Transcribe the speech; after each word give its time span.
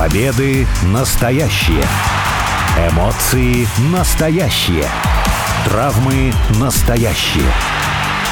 Победы 0.00 0.66
настоящие. 0.94 1.84
Эмоции 2.90 3.66
настоящие. 3.92 4.86
Травмы 5.66 6.32
настоящие. 6.58 7.44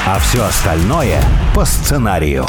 А 0.07 0.19
все 0.19 0.47
остальное 0.47 1.21
по 1.55 1.67
сценарию. 1.67 2.47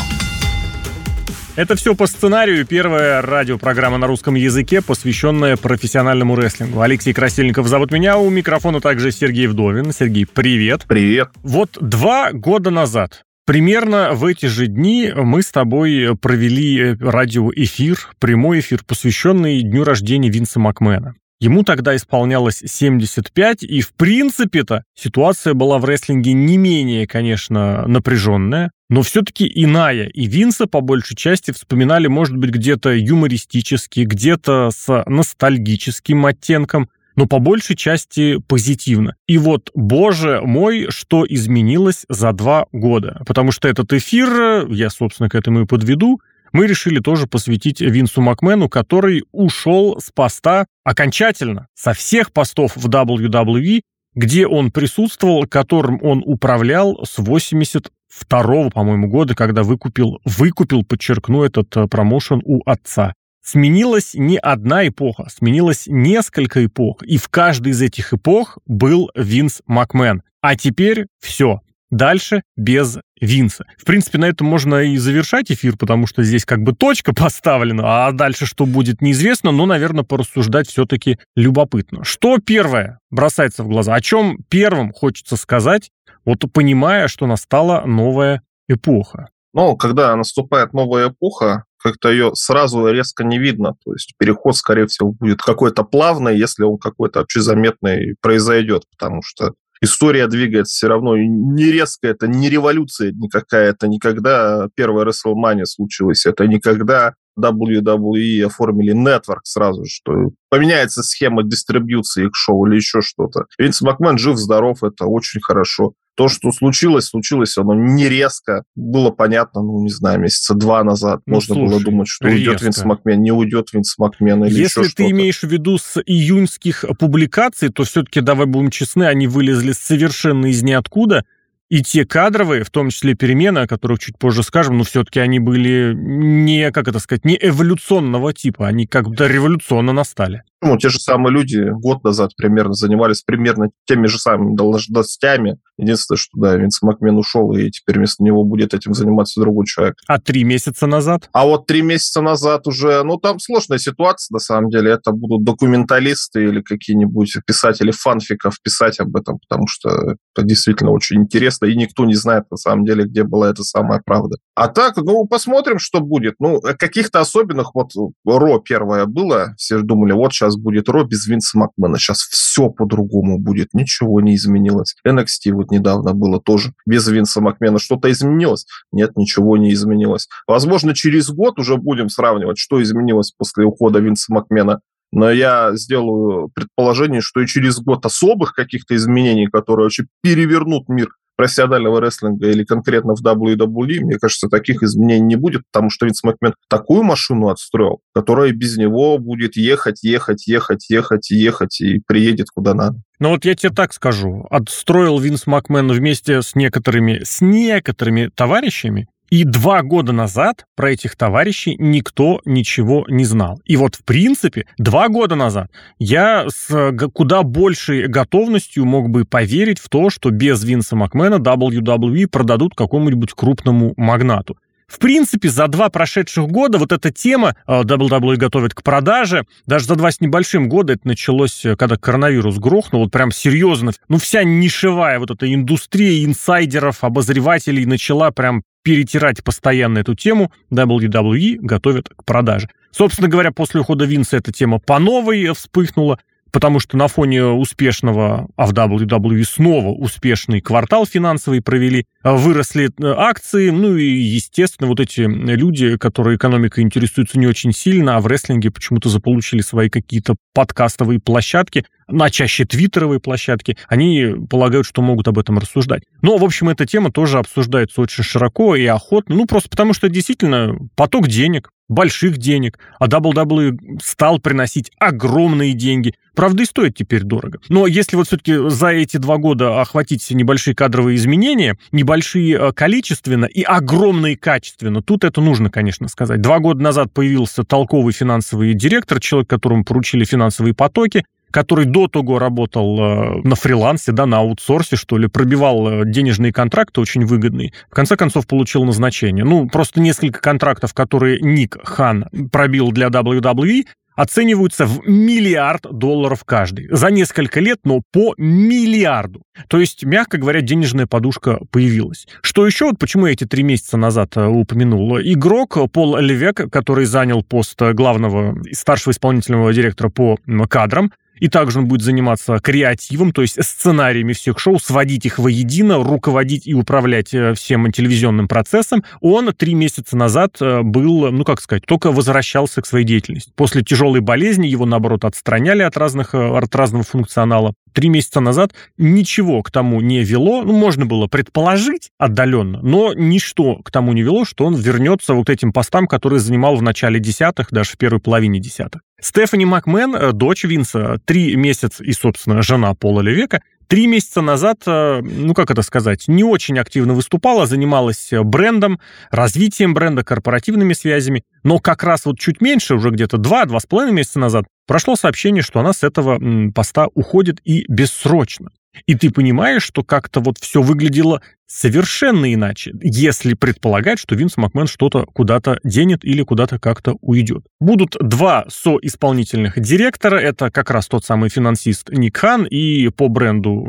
Это 1.57 1.75
все 1.75 1.95
по 1.95 2.07
сценарию. 2.07 2.65
Первая 2.65 3.21
радиопрограмма 3.21 3.97
на 3.97 4.07
русском 4.07 4.35
языке, 4.35 4.81
посвященная 4.81 5.57
профессиональному 5.57 6.37
рестлингу. 6.37 6.79
Алексей 6.79 7.11
Красильников 7.13 7.67
зовут 7.67 7.91
меня. 7.91 8.17
У 8.17 8.29
микрофона 8.29 8.79
также 8.79 9.11
Сергей 9.11 9.47
Вдовин. 9.47 9.91
Сергей, 9.91 10.27
привет. 10.27 10.85
Привет. 10.87 11.31
Вот 11.43 11.77
два 11.81 12.31
года 12.31 12.69
назад 12.69 13.25
Примерно 13.49 14.13
в 14.13 14.25
эти 14.25 14.45
же 14.45 14.67
дни 14.67 15.11
мы 15.11 15.41
с 15.41 15.49
тобой 15.49 16.15
провели 16.15 16.93
радиоэфир, 16.99 17.97
прямой 18.19 18.59
эфир, 18.59 18.83
посвященный 18.85 19.63
дню 19.63 19.83
рождения 19.83 20.29
Винса 20.29 20.59
Макмена. 20.59 21.15
Ему 21.39 21.63
тогда 21.63 21.95
исполнялось 21.95 22.61
75, 22.63 23.63
и 23.63 23.81
в 23.81 23.93
принципе-то 23.95 24.83
ситуация 24.93 25.55
была 25.55 25.79
в 25.79 25.85
рестлинге 25.85 26.33
не 26.33 26.57
менее, 26.57 27.07
конечно, 27.07 27.87
напряженная, 27.87 28.69
но 28.87 29.01
все-таки 29.01 29.51
иная. 29.51 30.05
И 30.05 30.27
Винса 30.27 30.67
по 30.67 30.81
большей 30.81 31.15
части 31.15 31.49
вспоминали, 31.49 32.05
может 32.05 32.37
быть, 32.37 32.51
где-то 32.51 32.91
юмористически, 32.91 34.01
где-то 34.01 34.69
с 34.71 35.03
ностальгическим 35.07 36.27
оттенком, 36.27 36.87
но 37.19 37.25
по 37.25 37.39
большей 37.39 37.75
части 37.75 38.37
позитивно. 38.47 39.13
И 39.27 39.37
вот, 39.37 39.71
боже 39.75 40.39
мой, 40.41 40.87
что 40.87 41.25
изменилось 41.27 42.05
за 42.07 42.31
два 42.31 42.67
года. 42.71 43.21
Потому 43.27 43.51
что 43.51 43.67
этот 43.67 43.91
эфир, 43.91 44.65
я, 44.69 44.89
собственно, 44.89 45.27
к 45.27 45.35
этому 45.35 45.63
и 45.63 45.65
подведу, 45.65 46.21
мы 46.53 46.65
решили 46.65 46.99
тоже 46.99 47.27
посвятить 47.27 47.81
Винсу 47.81 48.21
Макмену, 48.21 48.69
который 48.69 49.25
ушел 49.33 49.99
с 49.99 50.11
поста 50.11 50.65
окончательно, 50.85 51.67
со 51.75 51.91
всех 51.91 52.31
постов 52.31 52.77
в 52.77 52.87
WWE, 52.87 53.81
где 54.15 54.47
он 54.47 54.71
присутствовал, 54.71 55.45
которым 55.45 55.99
он 56.01 56.23
управлял 56.25 57.03
с 57.03 57.17
82 57.17 58.69
по-моему, 58.69 59.09
года, 59.09 59.35
когда 59.35 59.63
выкупил, 59.63 60.21
выкупил, 60.23 60.85
подчеркну, 60.85 61.43
этот 61.43 61.75
э, 61.75 61.87
промоушен 61.87 62.41
у 62.45 62.61
отца. 62.65 63.13
Сменилась 63.51 64.13
не 64.13 64.37
одна 64.37 64.87
эпоха, 64.87 65.27
сменилось 65.35 65.85
несколько 65.87 66.63
эпох, 66.63 67.01
и 67.01 67.17
в 67.17 67.29
каждой 67.29 67.71
из 67.71 67.81
этих 67.81 68.13
эпох 68.13 68.59
был 68.67 69.09
Винс 69.15 69.63
Макмен. 69.65 70.21
А 70.39 70.55
теперь 70.55 71.07
все. 71.19 71.61
Дальше 71.89 72.43
без 72.55 72.99
Винса. 73.19 73.65
В 73.75 73.85
принципе, 73.85 74.19
на 74.19 74.25
этом 74.25 74.45
можно 74.45 74.83
и 74.83 74.97
завершать 74.97 75.51
эфир, 75.51 75.77
потому 75.77 76.05
что 76.05 76.21
здесь 76.21 76.45
как 76.45 76.61
бы 76.61 76.73
точка 76.73 77.11
поставлена, 77.15 78.05
а 78.05 78.11
дальше 78.11 78.45
что 78.45 78.67
будет 78.67 79.01
неизвестно, 79.01 79.49
но, 79.49 79.65
наверное, 79.65 80.03
порассуждать 80.03 80.67
все-таки 80.67 81.17
любопытно. 81.35 82.03
Что 82.03 82.37
первое 82.37 82.99
бросается 83.09 83.63
в 83.63 83.67
глаза? 83.67 83.95
О 83.95 84.01
чем 84.01 84.43
первым 84.49 84.93
хочется 84.93 85.37
сказать, 85.37 85.89
вот 86.23 86.45
понимая, 86.53 87.07
что 87.07 87.25
настала 87.25 87.81
новая 87.87 88.43
эпоха? 88.67 89.29
Ну, 89.55 89.75
когда 89.75 90.15
наступает 90.15 90.73
новая 90.73 91.09
эпоха, 91.09 91.63
как-то 91.79 92.09
ее 92.09 92.31
сразу 92.35 92.87
резко 92.87 93.23
не 93.23 93.39
видно. 93.39 93.75
То 93.85 93.93
есть 93.93 94.13
переход, 94.17 94.55
скорее 94.55 94.87
всего, 94.87 95.11
будет 95.11 95.41
какой-то 95.41 95.83
плавный, 95.83 96.37
если 96.37 96.63
он 96.63 96.77
какой-то 96.77 97.19
вообще 97.19 97.41
заметный 97.41 98.15
произойдет, 98.21 98.83
потому 98.91 99.21
что 99.23 99.53
история 99.81 100.27
двигается 100.27 100.75
все 100.75 100.87
равно 100.87 101.17
не 101.17 101.71
резко, 101.71 102.07
это 102.07 102.27
не 102.27 102.49
революция 102.49 103.11
никакая, 103.11 103.69
это 103.69 103.87
никогда 103.87 104.67
первая 104.75 105.05
WrestleMania 105.05 105.65
случилась, 105.65 106.25
это 106.25 106.47
никогда 106.47 107.13
WWE 107.39 108.43
оформили 108.43 108.91
нетворк 108.91 109.45
сразу, 109.45 109.85
что 109.85 110.11
поменяется 110.49 111.03
схема 111.03 111.43
дистрибьюции 111.43 112.25
их 112.25 112.35
шоу 112.35 112.65
или 112.67 112.75
еще 112.75 113.01
что-то. 113.01 113.45
Винс 113.57 113.81
Макмен 113.81 114.17
жив-здоров, 114.17 114.83
это 114.83 115.05
очень 115.05 115.41
хорошо. 115.41 115.93
То, 116.19 116.27
что 116.27 116.51
случилось, 116.51 117.05
случилось 117.05 117.57
оно 117.57 117.73
не 117.73 118.09
резко. 118.09 118.63
Было 118.75 119.09
понятно, 119.09 119.61
ну, 119.61 119.81
не 119.81 119.89
знаю, 119.89 120.19
месяца 120.19 120.53
два 120.53 120.83
назад. 120.83 121.21
Ну, 121.25 121.35
Можно 121.35 121.55
слушай, 121.55 121.69
было 121.69 121.81
думать, 121.81 122.07
что 122.09 122.27
резко. 122.27 122.37
уйдет 122.37 122.61
Винс 122.61 122.83
Макмен, 122.83 123.21
не 123.21 123.31
уйдет 123.31 123.69
Винс 123.71 123.97
Макмен 123.97 124.43
или 124.43 124.59
Если 124.59 124.81
еще 124.81 124.91
ты 124.93 125.09
имеешь 125.11 125.39
в 125.39 125.47
виду 125.47 125.77
с 125.77 125.97
июньских 126.05 126.83
публикаций, 126.99 127.69
то 127.69 127.85
все-таки, 127.85 128.19
давай 128.19 128.47
будем 128.47 128.69
честны, 128.69 129.05
они 129.05 129.27
вылезли 129.27 129.71
совершенно 129.71 130.47
из 130.47 130.61
ниоткуда. 130.61 131.23
И 131.69 131.81
те 131.83 132.05
кадровые, 132.05 132.65
в 132.65 132.69
том 132.69 132.89
числе 132.89 133.13
перемены, 133.13 133.59
о 133.59 133.67
которых 133.67 133.99
чуть 133.99 134.17
позже 134.17 134.43
скажем, 134.43 134.77
но 134.77 134.83
все-таки 134.83 135.21
они 135.21 135.39
были 135.39 135.93
не, 135.95 136.69
как 136.71 136.89
это 136.89 136.99
сказать, 136.99 137.23
не 137.23 137.39
эволюционного 137.41 138.33
типа, 138.33 138.67
они 138.67 138.87
как 138.87 139.07
бы 139.07 139.25
революционно 139.25 139.93
настали. 139.93 140.43
Ну, 140.61 140.77
те 140.77 140.89
же 140.89 140.99
самые 140.99 141.33
люди 141.33 141.69
год 141.71 142.03
назад 142.03 142.31
примерно 142.35 142.73
занимались 142.73 143.21
примерно 143.21 143.69
теми 143.85 144.07
же 144.07 144.19
самыми 144.19 144.55
должностями. 144.55 145.57
Единственное, 145.77 146.17
что, 146.17 146.37
да, 146.37 146.55
Винс 146.57 146.81
Макмен 146.81 147.17
ушел, 147.17 147.53
и 147.53 147.71
теперь 147.71 147.97
вместо 147.97 148.23
него 148.23 148.43
будет 148.43 148.73
этим 148.73 148.93
заниматься 148.93 149.39
другой 149.39 149.65
человек. 149.65 149.95
А 150.07 150.19
три 150.19 150.43
месяца 150.43 150.87
назад? 150.87 151.29
А 151.31 151.45
вот 151.45 151.65
три 151.67 151.81
месяца 151.81 152.21
назад 152.21 152.67
уже, 152.67 153.03
ну, 153.03 153.17
там 153.17 153.39
сложная 153.39 153.77
ситуация, 153.77 154.33
на 154.33 154.39
самом 154.39 154.69
деле. 154.69 154.91
Это 154.91 155.11
будут 155.11 155.45
документалисты 155.45 156.43
или 156.43 156.61
какие-нибудь 156.61 157.37
писатели 157.47 157.91
фанфиков 157.91 158.61
писать 158.61 158.99
об 158.99 159.15
этом, 159.15 159.39
потому 159.39 159.67
что 159.67 159.89
это 160.35 160.45
действительно 160.45 160.91
очень 160.91 161.21
интересно, 161.21 161.67
и 161.67 161.75
никто 161.75 162.05
не 162.05 162.15
знает, 162.15 162.45
на 162.51 162.57
самом 162.57 162.83
деле, 162.85 163.05
где 163.05 163.23
была 163.23 163.49
эта 163.49 163.63
самая 163.63 164.01
правда. 164.05 164.37
А 164.55 164.67
так, 164.67 164.97
ну, 164.97 165.25
посмотрим, 165.25 165.79
что 165.79 166.01
будет. 166.01 166.35
Ну, 166.39 166.59
каких-то 166.77 167.21
особенных, 167.21 167.73
вот 167.73 167.91
Ро 168.25 168.59
первое 168.59 169.05
было, 169.05 169.53
все 169.57 169.79
думали, 169.79 170.11
вот 170.11 170.33
сейчас 170.33 170.48
будет 170.55 170.89
Ро 170.89 171.03
без 171.03 171.27
Винса 171.27 171.57
Макмена, 171.57 171.97
сейчас 171.97 172.19
все 172.19 172.69
по-другому 172.69 173.39
будет, 173.39 173.73
ничего 173.73 174.21
не 174.21 174.35
изменилось. 174.35 174.95
NXT 175.07 175.51
вот 175.51 175.71
недавно 175.71 176.13
было 176.13 176.41
тоже 176.41 176.73
без 176.85 177.07
Винса 177.07 177.41
Макмена, 177.41 177.79
что-то 177.79 178.11
изменилось? 178.11 178.65
Нет, 178.91 179.15
ничего 179.15 179.57
не 179.57 179.73
изменилось. 179.73 180.27
Возможно, 180.47 180.93
через 180.93 181.29
год 181.29 181.59
уже 181.59 181.77
будем 181.77 182.09
сравнивать, 182.09 182.57
что 182.57 182.81
изменилось 182.81 183.31
после 183.37 183.65
ухода 183.65 183.99
Винса 183.99 184.33
Макмена 184.33 184.81
но 185.11 185.31
я 185.31 185.71
сделаю 185.75 186.49
предположение, 186.49 187.21
что 187.21 187.41
и 187.41 187.47
через 187.47 187.79
год 187.79 188.05
особых 188.05 188.53
каких-то 188.53 188.95
изменений, 188.95 189.47
которые 189.47 189.85
вообще 189.85 190.05
перевернут 190.21 190.87
мир 190.87 191.09
профессионального 191.39 192.01
рестлинга 192.01 192.49
или 192.49 192.65
конкретно 192.65 193.15
в 193.15 193.23
WWE, 193.23 194.01
мне 194.01 194.17
кажется, 194.19 194.49
таких 194.49 194.83
изменений 194.83 195.25
не 195.25 195.35
будет, 195.37 195.61
потому 195.71 195.89
что 195.89 196.05
Винс 196.05 196.21
Макмен 196.21 196.53
такую 196.67 197.03
машину 197.03 197.47
отстроил, 197.47 198.01
которая 198.13 198.51
без 198.51 198.75
него 198.75 199.17
будет 199.19 199.55
ехать, 199.55 200.03
ехать, 200.03 200.47
ехать, 200.47 200.89
ехать, 200.89 201.31
ехать 201.31 201.79
и 201.79 202.01
приедет 202.05 202.47
куда 202.53 202.73
надо. 202.73 203.01
Ну 203.19 203.29
вот 203.29 203.45
я 203.45 203.55
тебе 203.55 203.71
так 203.71 203.93
скажу. 203.93 204.47
Отстроил 204.49 205.17
Винс 205.17 205.47
Макмен 205.47 205.89
вместе 205.89 206.41
с 206.41 206.55
некоторыми, 206.55 207.21
с 207.23 207.39
некоторыми 207.39 208.29
товарищами 208.35 209.07
и 209.29 209.43
два 209.43 209.81
года 209.81 210.11
назад 210.11 210.65
про 210.75 210.91
этих 210.91 211.15
товарищей 211.15 211.75
никто 211.79 212.41
ничего 212.45 213.05
не 213.07 213.25
знал. 213.25 213.61
И 213.65 213.77
вот, 213.77 213.95
в 213.95 214.03
принципе, 214.03 214.65
два 214.77 215.07
года 215.09 215.35
назад 215.35 215.69
я 215.99 216.47
с 216.49 216.93
куда 217.13 217.43
большей 217.43 218.07
готовностью 218.07 218.85
мог 218.85 219.09
бы 219.09 219.25
поверить 219.25 219.79
в 219.79 219.89
то, 219.89 220.09
что 220.09 220.31
без 220.31 220.63
Винса 220.63 220.95
Макмена 220.95 221.35
WWE 221.35 222.27
продадут 222.27 222.75
какому-нибудь 222.75 223.33
крупному 223.33 223.93
магнату. 223.97 224.57
В 224.89 224.97
принципе, 224.97 225.49
за 225.49 225.67
два 225.67 225.89
прошедших 225.89 226.47
года 226.47 226.79
вот 226.79 226.91
эта 226.91 227.11
тема 227.11 227.55
WWE 227.67 228.37
готовит 228.37 228.73
к 228.73 228.81
продаже, 228.81 229.43
даже 229.67 229.85
за 229.85 229.95
два 229.95 230.11
с 230.11 230.19
небольшим 230.19 230.67
года 230.67 230.93
это 230.93 231.07
началось, 231.07 231.63
э, 231.63 231.75
когда 231.75 231.95
коронавирус 231.95 232.57
грохнул, 232.57 233.03
вот 233.03 233.11
прям 233.11 233.31
серьезно. 233.31 233.91
Ну, 234.07 234.17
вся 234.17 234.43
нишевая 234.43 235.19
вот 235.19 235.29
эта 235.29 235.53
индустрия 235.53 236.25
инсайдеров, 236.25 237.03
обозревателей 237.03 237.85
начала 237.85 238.31
прям 238.31 238.63
перетирать 238.83 239.43
постоянно 239.43 239.99
эту 239.99 240.15
тему, 240.15 240.51
WWE 240.71 241.57
готовят 241.59 242.09
к 242.09 242.23
продаже. 242.23 242.69
Собственно 242.91 243.27
говоря, 243.27 243.51
после 243.51 243.81
ухода 243.81 244.05
Винса 244.05 244.37
эта 244.37 244.51
тема 244.51 244.79
по 244.79 244.99
новой 244.99 245.53
вспыхнула, 245.53 246.19
потому 246.51 246.79
что 246.79 246.97
на 246.97 247.07
фоне 247.07 247.45
успешного, 247.45 248.47
а 248.55 248.65
в 248.65 248.73
WWE 248.73 249.43
снова 249.43 249.89
успешный 249.89 250.61
квартал 250.61 251.05
финансовый 251.05 251.61
провели, 251.61 252.05
выросли 252.23 252.85
э, 252.85 253.05
акции, 253.05 253.69
ну 253.69 253.95
и, 253.95 254.05
естественно, 254.05 254.87
вот 254.87 254.99
эти 254.99 255.21
люди, 255.21 255.97
которые 255.97 256.37
экономикой 256.37 256.81
интересуются 256.83 257.37
не 257.37 257.47
очень 257.47 257.71
сильно, 257.71 258.17
а 258.17 258.21
в 258.21 258.27
рестлинге 258.27 258.71
почему-то 258.71 259.09
заполучили 259.09 259.61
свои 259.61 259.89
какие-то 259.89 260.35
подкастовые 260.53 261.19
площадки, 261.19 261.85
на 262.09 262.29
чаще 262.29 262.65
твиттеровые 262.65 263.19
площадки, 263.19 263.77
они 263.87 264.35
полагают, 264.49 264.87
что 264.87 265.01
могут 265.01 265.27
об 265.27 265.39
этом 265.39 265.59
рассуждать. 265.59 266.03
Но, 266.21 266.37
в 266.37 266.43
общем, 266.43 266.69
эта 266.69 266.85
тема 266.85 267.11
тоже 267.11 267.39
обсуждается 267.39 268.01
очень 268.01 268.23
широко 268.23 268.75
и 268.75 268.85
охотно, 268.85 269.35
ну, 269.35 269.45
просто 269.45 269.69
потому 269.69 269.93
что 269.93 270.09
действительно 270.09 270.75
поток 270.95 271.27
денег, 271.27 271.69
больших 271.89 272.37
денег, 272.37 272.77
а 272.99 273.07
WWE 273.07 273.99
стал 274.01 274.39
приносить 274.39 274.91
огромные 274.99 275.73
деньги. 275.73 276.13
Правда, 276.35 276.63
и 276.63 276.65
стоит 276.65 276.95
теперь 276.95 277.23
дорого. 277.23 277.59
Но 277.67 277.87
если 277.87 278.15
вот 278.15 278.27
все-таки 278.27 278.69
за 278.69 278.89
эти 278.89 279.17
два 279.17 279.37
года 279.37 279.81
охватить 279.81 280.29
небольшие 280.29 280.75
кадровые 280.75 281.17
изменения, 281.17 281.77
небольшие 281.91 282.55
э, 282.55 282.71
количественно 282.71 283.45
и 283.45 283.63
огромные 283.63 284.37
качественно, 284.37 285.01
тут 285.01 285.23
это 285.25 285.41
нужно, 285.41 285.69
конечно, 285.69 286.07
сказать. 286.07 286.39
Два 286.41 286.59
года 286.59 286.81
назад 286.81 287.11
появился 287.11 287.63
толковый 287.63 288.13
финансовый 288.13 288.73
директор, 288.73 289.19
человек, 289.19 289.49
которому 289.49 289.83
поручили 289.83 290.23
финансовые 290.23 290.73
потоки, 290.73 291.25
который 291.51 291.85
до 291.85 292.07
того 292.07 292.39
работал 292.39 292.99
э, 292.99 293.41
на 293.43 293.55
фрилансе, 293.55 294.11
да, 294.11 294.25
на 294.25 294.39
аутсорсе, 294.39 294.95
что 294.95 295.17
ли, 295.17 295.27
пробивал 295.27 295.87
э, 295.87 296.05
денежные 296.05 296.53
контракты 296.53 297.01
очень 297.01 297.25
выгодные, 297.25 297.73
в 297.89 297.95
конце 297.95 298.15
концов 298.15 298.47
получил 298.47 298.83
назначение. 298.83 299.45
Ну, 299.45 299.67
просто 299.67 299.99
несколько 300.01 300.41
контрактов, 300.41 300.93
которые 300.93 301.39
Ник 301.41 301.77
Хан 301.83 302.25
пробил 302.51 302.91
для 302.91 303.07
WWE, 303.07 303.85
оцениваются 304.19 304.85
в 304.85 305.07
миллиард 305.07 305.83
долларов 305.89 306.43
каждый. 306.43 306.89
За 306.91 307.09
несколько 307.09 307.61
лет, 307.61 307.79
но 307.85 308.01
по 308.11 308.33
миллиарду. 308.37 309.43
То 309.69 309.79
есть, 309.79 310.03
мягко 310.03 310.37
говоря, 310.37 310.59
денежная 310.59 311.07
подушка 311.07 311.59
появилась. 311.71 312.27
Что 312.41 312.65
еще, 312.65 312.85
вот 312.85 312.99
почему 312.99 313.27
я 313.27 313.33
эти 313.33 313.45
три 313.45 313.63
месяца 313.63 313.95
назад 313.95 314.35
э, 314.35 314.45
упомянул? 314.45 315.19
Игрок 315.19 315.77
Пол 315.93 316.17
Левек, 316.17 316.69
который 316.69 317.05
занял 317.05 317.43
пост 317.43 317.81
главного 317.81 318.61
старшего 318.73 319.13
исполнительного 319.13 319.73
директора 319.73 320.09
по 320.09 320.37
кадрам, 320.69 321.13
и 321.39 321.47
также 321.47 321.79
он 321.79 321.87
будет 321.87 322.01
заниматься 322.01 322.59
креативом, 322.59 323.31
то 323.31 323.41
есть 323.41 323.63
сценариями 323.63 324.33
всех 324.33 324.59
шоу, 324.59 324.79
сводить 324.79 325.25
их 325.25 325.39
воедино, 325.39 326.03
руководить 326.03 326.67
и 326.67 326.73
управлять 326.73 327.33
э, 327.33 327.53
всем 327.53 327.91
телевизионным 327.91 328.47
процессом. 328.47 329.03
Он 329.21 329.53
три 329.53 329.73
месяца 329.73 330.15
назад 330.15 330.57
э, 330.61 330.81
был, 330.81 331.31
ну 331.31 331.43
как 331.43 331.61
сказать, 331.61 331.85
только 331.85 332.11
возвращался 332.11 332.81
к 332.81 332.85
своей 332.85 333.05
деятельности. 333.05 333.51
После 333.55 333.81
тяжелой 333.83 334.21
болезни 334.21 334.67
его, 334.67 334.85
наоборот, 334.85 335.25
отстраняли 335.25 335.81
от, 335.81 335.97
разных, 335.97 336.33
э, 336.33 336.37
от 336.37 336.75
разного 336.75 337.03
функционала. 337.03 337.73
Три 337.93 338.09
месяца 338.09 338.39
назад 338.39 338.73
ничего 338.97 339.63
к 339.63 339.71
тому 339.71 339.99
не 340.01 340.23
вело. 340.23 340.63
Ну, 340.63 340.73
можно 340.77 341.05
было 341.05 341.27
предположить 341.27 342.09
отдаленно, 342.17 342.79
но 342.81 343.13
ничто 343.13 343.77
к 343.77 343.91
тому 343.91 344.13
не 344.13 344.21
вело, 344.21 344.45
что 344.45 344.65
он 344.65 344.75
вернется 344.75 345.33
вот 345.33 345.49
этим 345.49 345.73
постам, 345.73 346.07
которые 346.07 346.39
занимал 346.39 346.75
в 346.75 346.81
начале 346.81 347.19
десятых, 347.19 347.67
даже 347.71 347.91
в 347.91 347.97
первой 347.97 348.19
половине 348.19 348.59
десятых. 348.59 349.01
Стефани 349.21 349.65
Макмен, 349.65 350.15
э, 350.15 350.31
дочь 350.31 350.63
Винса, 350.63 351.19
три 351.25 351.55
месяца 351.55 352.03
и, 352.03 352.11
собственно, 352.13 352.61
жена 352.61 352.93
Пола 352.93 353.21
Левека, 353.21 353.61
три 353.87 354.07
месяца 354.07 354.41
назад, 354.41 354.83
э, 354.85 355.21
ну 355.21 355.53
как 355.53 355.71
это 355.71 355.81
сказать, 355.81 356.27
не 356.27 356.43
очень 356.43 356.79
активно 356.79 357.13
выступала, 357.13 357.65
занималась 357.65 358.29
брендом, 358.31 358.99
развитием 359.31 359.93
бренда, 359.93 360.23
корпоративными 360.23 360.93
связями, 360.93 361.43
но 361.63 361.79
как 361.79 362.03
раз 362.03 362.25
вот 362.25 362.39
чуть 362.39 362.61
меньше, 362.61 362.95
уже 362.95 363.09
где-то 363.09 363.37
два-два 363.37 363.79
с 363.79 363.85
половиной 363.85 364.13
месяца 364.13 364.39
назад, 364.39 364.65
прошло 364.87 365.15
сообщение, 365.15 365.63
что 365.63 365.79
она 365.79 365.93
с 365.93 366.03
этого 366.03 366.39
поста 366.71 367.07
уходит 367.13 367.59
и 367.63 367.85
бессрочно. 367.89 368.69
И 369.05 369.15
ты 369.15 369.31
понимаешь, 369.31 369.83
что 369.83 370.03
как-то 370.03 370.39
вот 370.39 370.57
все 370.57 370.81
выглядело 370.81 371.41
совершенно 371.67 372.51
иначе, 372.51 372.91
если 373.01 373.53
предполагать, 373.53 374.19
что 374.19 374.35
Винс 374.35 374.57
Макмен 374.57 374.87
что-то 374.87 375.25
куда-то 375.25 375.79
денет 375.83 376.25
или 376.25 376.41
куда-то 376.41 376.79
как-то 376.79 377.15
уйдет. 377.21 377.65
Будут 377.79 378.17
два 378.19 378.65
соисполнительных 378.69 379.79
директора, 379.79 380.37
это 380.37 380.71
как 380.71 380.89
раз 380.89 381.07
тот 381.07 381.23
самый 381.23 381.49
финансист 381.49 382.09
Ник 382.09 382.37
Хан 382.37 382.65
и 382.65 383.09
по 383.09 383.27
бренду 383.29 383.85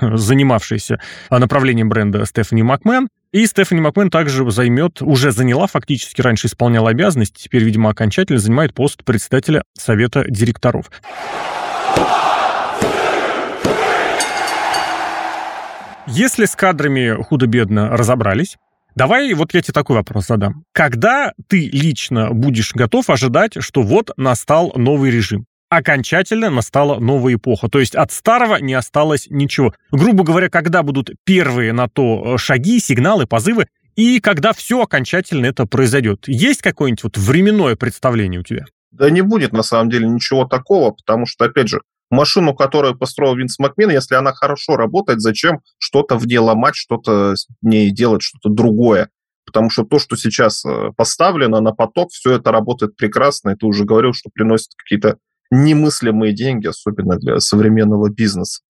занимавшийся 0.00 1.00
направлением 1.30 1.88
бренда 1.88 2.26
Стефани 2.26 2.62
Макмен. 2.62 3.08
И 3.32 3.46
Стефани 3.46 3.80
Макмен 3.80 4.10
также 4.10 4.50
займет, 4.50 5.00
уже 5.00 5.30
заняла 5.30 5.66
фактически, 5.66 6.20
раньше 6.20 6.48
исполняла 6.48 6.90
обязанности, 6.90 7.44
теперь, 7.44 7.64
видимо, 7.64 7.88
окончательно 7.88 8.38
занимает 8.38 8.74
пост 8.74 9.04
председателя 9.04 9.62
совета 9.74 10.24
директоров. 10.28 10.90
Если 16.06 16.46
с 16.46 16.56
кадрами 16.56 17.22
худо-бедно 17.22 17.96
разобрались, 17.96 18.56
Давай 18.94 19.32
вот 19.32 19.54
я 19.54 19.62
тебе 19.62 19.72
такой 19.72 19.96
вопрос 19.96 20.26
задам. 20.26 20.64
Когда 20.72 21.32
ты 21.48 21.70
лично 21.72 22.30
будешь 22.30 22.74
готов 22.74 23.08
ожидать, 23.08 23.62
что 23.62 23.82
вот 23.82 24.10
настал 24.18 24.72
новый 24.76 25.10
режим? 25.10 25.46
Окончательно 25.70 26.50
настала 26.50 27.00
новая 27.00 27.36
эпоха. 27.36 27.68
То 27.70 27.78
есть 27.80 27.94
от 27.94 28.12
старого 28.12 28.56
не 28.56 28.74
осталось 28.74 29.28
ничего. 29.30 29.72
Грубо 29.90 30.24
говоря, 30.24 30.50
когда 30.50 30.82
будут 30.82 31.10
первые 31.24 31.72
на 31.72 31.88
то 31.88 32.34
э, 32.34 32.38
шаги, 32.38 32.78
сигналы, 32.78 33.26
позывы, 33.26 33.66
и 33.96 34.20
когда 34.20 34.52
все 34.52 34.82
окончательно 34.82 35.46
это 35.46 35.64
произойдет. 35.64 36.24
Есть 36.26 36.60
какое-нибудь 36.60 37.04
вот 37.04 37.16
временное 37.16 37.76
представление 37.76 38.40
у 38.40 38.44
тебя? 38.44 38.66
Да 38.90 39.08
не 39.08 39.22
будет 39.22 39.54
на 39.54 39.62
самом 39.62 39.88
деле 39.88 40.06
ничего 40.06 40.44
такого, 40.44 40.90
потому 40.90 41.24
что, 41.24 41.46
опять 41.46 41.68
же, 41.68 41.80
машину, 42.12 42.54
которую 42.54 42.96
построил 42.96 43.34
Винс 43.34 43.58
Макмен, 43.58 43.90
если 43.90 44.14
она 44.14 44.32
хорошо 44.32 44.76
работает, 44.76 45.20
зачем 45.20 45.60
что-то 45.78 46.16
в 46.16 46.26
ней 46.26 46.38
ломать, 46.38 46.76
что-то 46.76 47.34
с 47.34 47.46
ней 47.62 47.90
делать, 47.90 48.22
что-то 48.22 48.48
другое? 48.48 49.10
Потому 49.44 49.70
что 49.70 49.84
то, 49.84 49.98
что 49.98 50.16
сейчас 50.16 50.64
э, 50.64 50.90
поставлено 50.96 51.60
на 51.60 51.72
поток, 51.72 52.10
все 52.12 52.32
это 52.34 52.52
работает 52.52 52.96
прекрасно. 52.96 53.50
И 53.50 53.56
ты 53.56 53.66
уже 53.66 53.84
говорил, 53.84 54.12
что 54.12 54.30
приносит 54.32 54.70
какие-то 54.76 55.16
немыслимые 55.50 56.32
деньги, 56.32 56.68
особенно 56.68 57.16
для 57.16 57.40
современного 57.40 58.08
бизнеса. 58.08 58.62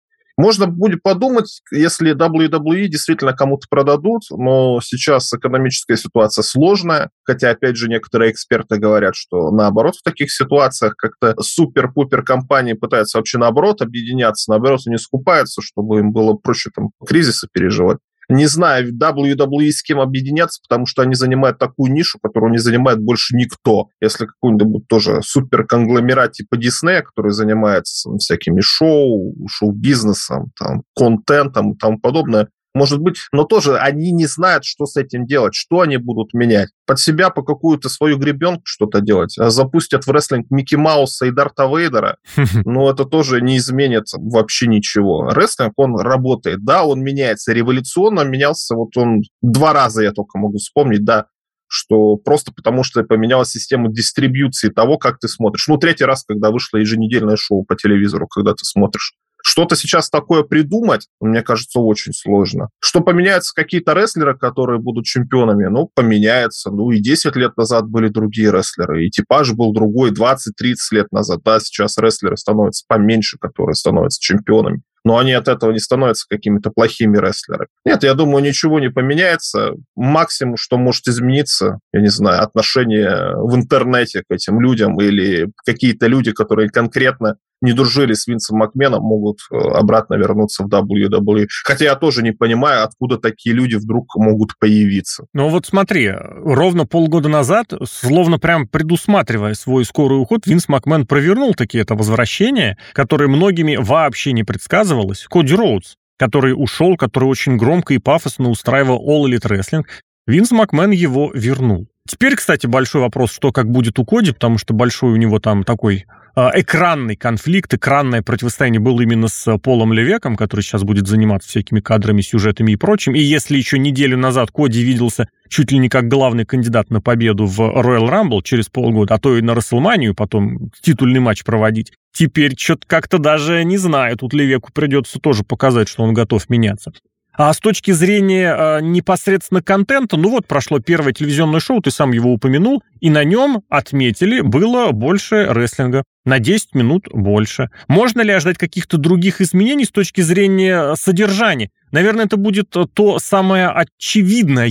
Можно 0.41 0.65
будет 0.65 1.03
подумать, 1.03 1.61
если 1.71 2.15
WWE 2.15 2.87
действительно 2.87 3.33
кому-то 3.33 3.67
продадут, 3.69 4.23
но 4.31 4.79
сейчас 4.81 5.31
экономическая 5.31 5.97
ситуация 5.97 6.41
сложная, 6.41 7.11
хотя, 7.23 7.51
опять 7.51 7.75
же, 7.75 7.87
некоторые 7.87 8.31
эксперты 8.31 8.77
говорят, 8.77 9.15
что 9.15 9.51
наоборот 9.51 9.97
в 9.97 10.01
таких 10.01 10.31
ситуациях 10.31 10.95
как-то 10.95 11.39
супер-пупер 11.39 12.23
компании 12.23 12.73
пытаются 12.73 13.19
вообще 13.19 13.37
наоборот 13.37 13.83
объединяться, 13.83 14.49
наоборот 14.49 14.81
не 14.87 14.97
скупаются, 14.97 15.61
чтобы 15.61 15.99
им 15.99 16.11
было 16.11 16.33
проще 16.33 16.71
там 16.73 16.89
кризисы 17.05 17.47
переживать 17.53 17.99
не 18.29 18.45
знаю, 18.45 18.93
WWE 18.93 19.71
с 19.71 19.83
кем 19.83 19.99
объединяться, 19.99 20.61
потому 20.67 20.85
что 20.85 21.01
они 21.01 21.15
занимают 21.15 21.57
такую 21.57 21.91
нишу, 21.91 22.19
которую 22.21 22.51
не 22.51 22.59
занимает 22.59 22.99
больше 22.99 23.35
никто. 23.35 23.89
Если 23.99 24.25
какой-нибудь 24.25 24.87
тоже 24.87 25.21
суперконгломерат 25.21 26.33
типа 26.33 26.57
Диснея, 26.57 27.01
который 27.01 27.31
занимается 27.31 28.09
всякими 28.17 28.61
шоу, 28.61 29.35
шоу-бизнесом, 29.49 30.51
там, 30.57 30.83
контентом 30.95 31.73
и 31.73 31.77
тому 31.77 31.99
подобное, 31.99 32.49
может 32.73 32.99
быть, 32.99 33.17
но 33.31 33.43
тоже 33.43 33.77
они 33.77 34.11
не 34.11 34.25
знают, 34.25 34.65
что 34.65 34.85
с 34.85 34.95
этим 34.97 35.25
делать, 35.25 35.53
что 35.53 35.81
они 35.81 35.97
будут 35.97 36.33
менять. 36.33 36.69
Под 36.85 36.99
себя 36.99 37.29
по 37.29 37.43
какую-то 37.43 37.89
свою 37.89 38.17
гребенку 38.17 38.61
что-то 38.65 39.01
делать. 39.01 39.37
А 39.37 39.49
запустят 39.49 40.05
в 40.05 40.11
рестлинг 40.11 40.49
Микки 40.49 40.75
Мауса 40.75 41.25
и 41.25 41.31
Дарта 41.31 41.65
Вейдера, 41.65 42.17
но 42.65 42.89
это 42.89 43.05
тоже 43.05 43.41
не 43.41 43.57
изменит 43.57 44.05
вообще 44.13 44.67
ничего. 44.67 45.29
Рестлинг, 45.29 45.73
он 45.75 45.99
работает. 45.99 46.63
Да, 46.63 46.83
он 46.83 47.01
меняется 47.01 47.53
революционно, 47.53 48.21
менялся, 48.21 48.75
вот 48.75 48.95
он 48.97 49.21
два 49.41 49.73
раза 49.73 50.03
я 50.03 50.11
только 50.11 50.37
могу 50.37 50.57
вспомнить, 50.57 51.03
да, 51.03 51.27
что 51.67 52.17
просто 52.17 52.51
потому, 52.51 52.83
что 52.83 53.01
поменялась 53.03 53.49
система 53.49 53.89
дистрибьюции 53.89 54.69
того, 54.69 54.97
как 54.97 55.19
ты 55.19 55.29
смотришь. 55.29 55.67
Ну, 55.69 55.77
третий 55.77 56.03
раз, 56.03 56.25
когда 56.25 56.51
вышло 56.51 56.77
еженедельное 56.77 57.37
шоу 57.37 57.63
по 57.63 57.75
телевизору, 57.75 58.27
когда 58.27 58.51
ты 58.51 58.65
смотришь. 58.65 59.13
Что-то 59.43 59.75
сейчас 59.75 60.09
такое 60.09 60.43
придумать, 60.43 61.07
мне 61.19 61.41
кажется, 61.41 61.79
очень 61.79 62.13
сложно. 62.13 62.69
Что 62.79 63.01
поменяются 63.01 63.53
какие-то 63.53 63.93
рестлеры, 63.93 64.37
которые 64.37 64.79
будут 64.79 65.05
чемпионами? 65.05 65.67
Ну, 65.67 65.89
поменяется. 65.93 66.71
Ну, 66.71 66.91
и 66.91 66.99
10 66.99 67.35
лет 67.35 67.57
назад 67.57 67.87
были 67.87 68.07
другие 68.07 68.51
рестлеры, 68.51 69.05
и 69.05 69.09
типаж 69.09 69.53
был 69.53 69.73
другой 69.73 70.11
20-30 70.11 70.75
лет 70.91 71.07
назад. 71.11 71.41
Да, 71.43 71.59
сейчас 71.59 71.97
рестлеры 71.97 72.37
становятся 72.37 72.85
поменьше, 72.87 73.37
которые 73.39 73.75
становятся 73.75 74.19
чемпионами 74.21 74.81
но 75.03 75.17
они 75.17 75.33
от 75.33 75.47
этого 75.47 75.71
не 75.71 75.79
становятся 75.79 76.25
какими-то 76.29 76.69
плохими 76.69 77.17
рестлерами. 77.17 77.67
Нет, 77.85 78.03
я 78.03 78.13
думаю, 78.13 78.43
ничего 78.43 78.79
не 78.79 78.89
поменяется. 78.89 79.71
Максимум, 79.95 80.57
что 80.57 80.77
может 80.77 81.07
измениться, 81.07 81.79
я 81.91 82.01
не 82.01 82.09
знаю, 82.09 82.43
отношение 82.43 83.35
в 83.35 83.55
интернете 83.55 84.21
к 84.21 84.31
этим 84.31 84.61
людям 84.61 84.99
или 85.01 85.51
какие-то 85.65 86.07
люди, 86.07 86.31
которые 86.31 86.69
конкретно 86.69 87.37
не 87.61 87.73
дружили 87.73 88.13
с 88.13 88.27
Винсом 88.27 88.57
Макменом, 88.57 89.03
могут 89.03 89.39
э, 89.51 89.55
обратно 89.55 90.15
вернуться 90.15 90.63
в 90.63 90.67
WWE. 90.67 91.47
Хотя 91.63 91.85
я 91.85 91.95
тоже 91.95 92.23
не 92.23 92.31
понимаю, 92.31 92.83
откуда 92.83 93.17
такие 93.17 93.55
люди 93.55 93.75
вдруг 93.75 94.15
могут 94.15 94.57
появиться. 94.59 95.25
Ну 95.33 95.49
вот 95.49 95.65
смотри, 95.65 96.11
ровно 96.11 96.85
полгода 96.85 97.29
назад, 97.29 97.73
словно 97.87 98.39
прям 98.39 98.67
предусматривая 98.67 99.53
свой 99.53 99.85
скорый 99.85 100.19
уход, 100.19 100.47
Винс 100.47 100.67
Макмен 100.67 101.05
провернул 101.05 101.53
такие 101.53 101.83
это 101.83 101.95
возвращение, 101.95 102.77
которое 102.93 103.27
многими 103.27 103.75
вообще 103.75 104.33
не 104.33 104.43
предсказывалось. 104.43 105.25
Коди 105.29 105.55
Роудс, 105.55 105.95
который 106.17 106.53
ушел, 106.53 106.97
который 106.97 107.25
очень 107.25 107.57
громко 107.57 107.93
и 107.93 107.99
пафосно 107.99 108.49
устраивал 108.49 109.03
All 109.07 109.29
Elite 109.29 109.47
Wrestling, 109.49 109.83
Винс 110.27 110.51
Макмен 110.51 110.91
его 110.91 111.31
вернул. 111.33 111.90
Теперь, 112.07 112.35
кстати, 112.35 112.67
большой 112.67 113.01
вопрос, 113.01 113.31
что 113.31 113.51
как 113.51 113.69
будет 113.69 113.99
у 113.99 114.05
Коди, 114.05 114.31
потому 114.31 114.57
что 114.57 114.73
большой 114.73 115.11
у 115.11 115.15
него 115.15 115.39
там 115.39 115.63
такой 115.63 116.05
а, 116.33 116.51
экранный 116.55 117.15
конфликт, 117.15 117.73
экранное 117.73 118.21
противостояние 118.21 118.79
было 118.79 119.01
именно 119.01 119.27
с 119.27 119.57
Полом 119.57 119.91
Левеком, 119.91 120.35
который 120.37 120.61
сейчас 120.61 120.83
будет 120.83 121.07
заниматься 121.07 121.49
всякими 121.49 121.81
кадрами, 121.81 122.21
сюжетами 122.21 122.71
и 122.71 122.75
прочим. 122.77 123.13
И 123.15 123.19
если 123.19 123.57
еще 123.57 123.77
неделю 123.77 124.17
назад 124.17 124.49
Коди 124.51 124.81
виделся 124.81 125.27
чуть 125.49 125.71
ли 125.71 125.77
не 125.77 125.89
как 125.89 126.07
главный 126.07 126.45
кандидат 126.45 126.89
на 126.89 127.01
победу 127.01 127.45
в 127.45 127.59
Royal 127.59 128.09
Rumble 128.09 128.41
через 128.43 128.69
полгода, 128.69 129.15
а 129.15 129.19
то 129.19 129.37
и 129.37 129.41
на 129.41 129.53
Расселманию 129.53 130.15
потом 130.15 130.71
титульный 130.81 131.19
матч 131.19 131.43
проводить, 131.43 131.91
теперь 132.13 132.57
что-то 132.57 132.87
как-то 132.87 133.17
даже 133.17 133.63
не 133.65 133.77
знаю. 133.77 134.17
Тут 134.17 134.33
Левеку 134.33 134.71
придется 134.73 135.19
тоже 135.19 135.43
показать, 135.43 135.89
что 135.89 136.03
он 136.03 136.13
готов 136.13 136.49
меняться. 136.49 136.93
А 137.33 137.53
с 137.53 137.59
точки 137.59 137.91
зрения 137.91 138.53
э, 138.53 138.81
непосредственно 138.81 139.61
контента, 139.61 140.17
ну 140.17 140.29
вот 140.29 140.47
прошло 140.47 140.79
первое 140.79 141.13
телевизионное 141.13 141.59
шоу, 141.59 141.81
ты 141.81 141.91
сам 141.91 142.11
его 142.11 142.33
упомянул, 142.33 142.83
и 142.99 143.09
на 143.09 143.23
нем 143.23 143.63
отметили, 143.69 144.41
было 144.41 144.91
больше 144.91 145.47
рестлинга. 145.49 146.03
На 146.23 146.37
10 146.37 146.75
минут 146.75 147.07
больше. 147.11 147.69
Можно 147.87 148.21
ли 148.21 148.31
ожидать 148.31 148.59
каких-то 148.59 148.97
других 148.97 149.41
изменений 149.41 149.85
с 149.85 149.89
точки 149.89 150.21
зрения 150.21 150.93
содержания? 150.95 151.71
Наверное, 151.91 152.25
это 152.25 152.37
будет 152.37 152.75
то 152.93 153.17
самое 153.17 153.69
очевидное, 153.69 154.67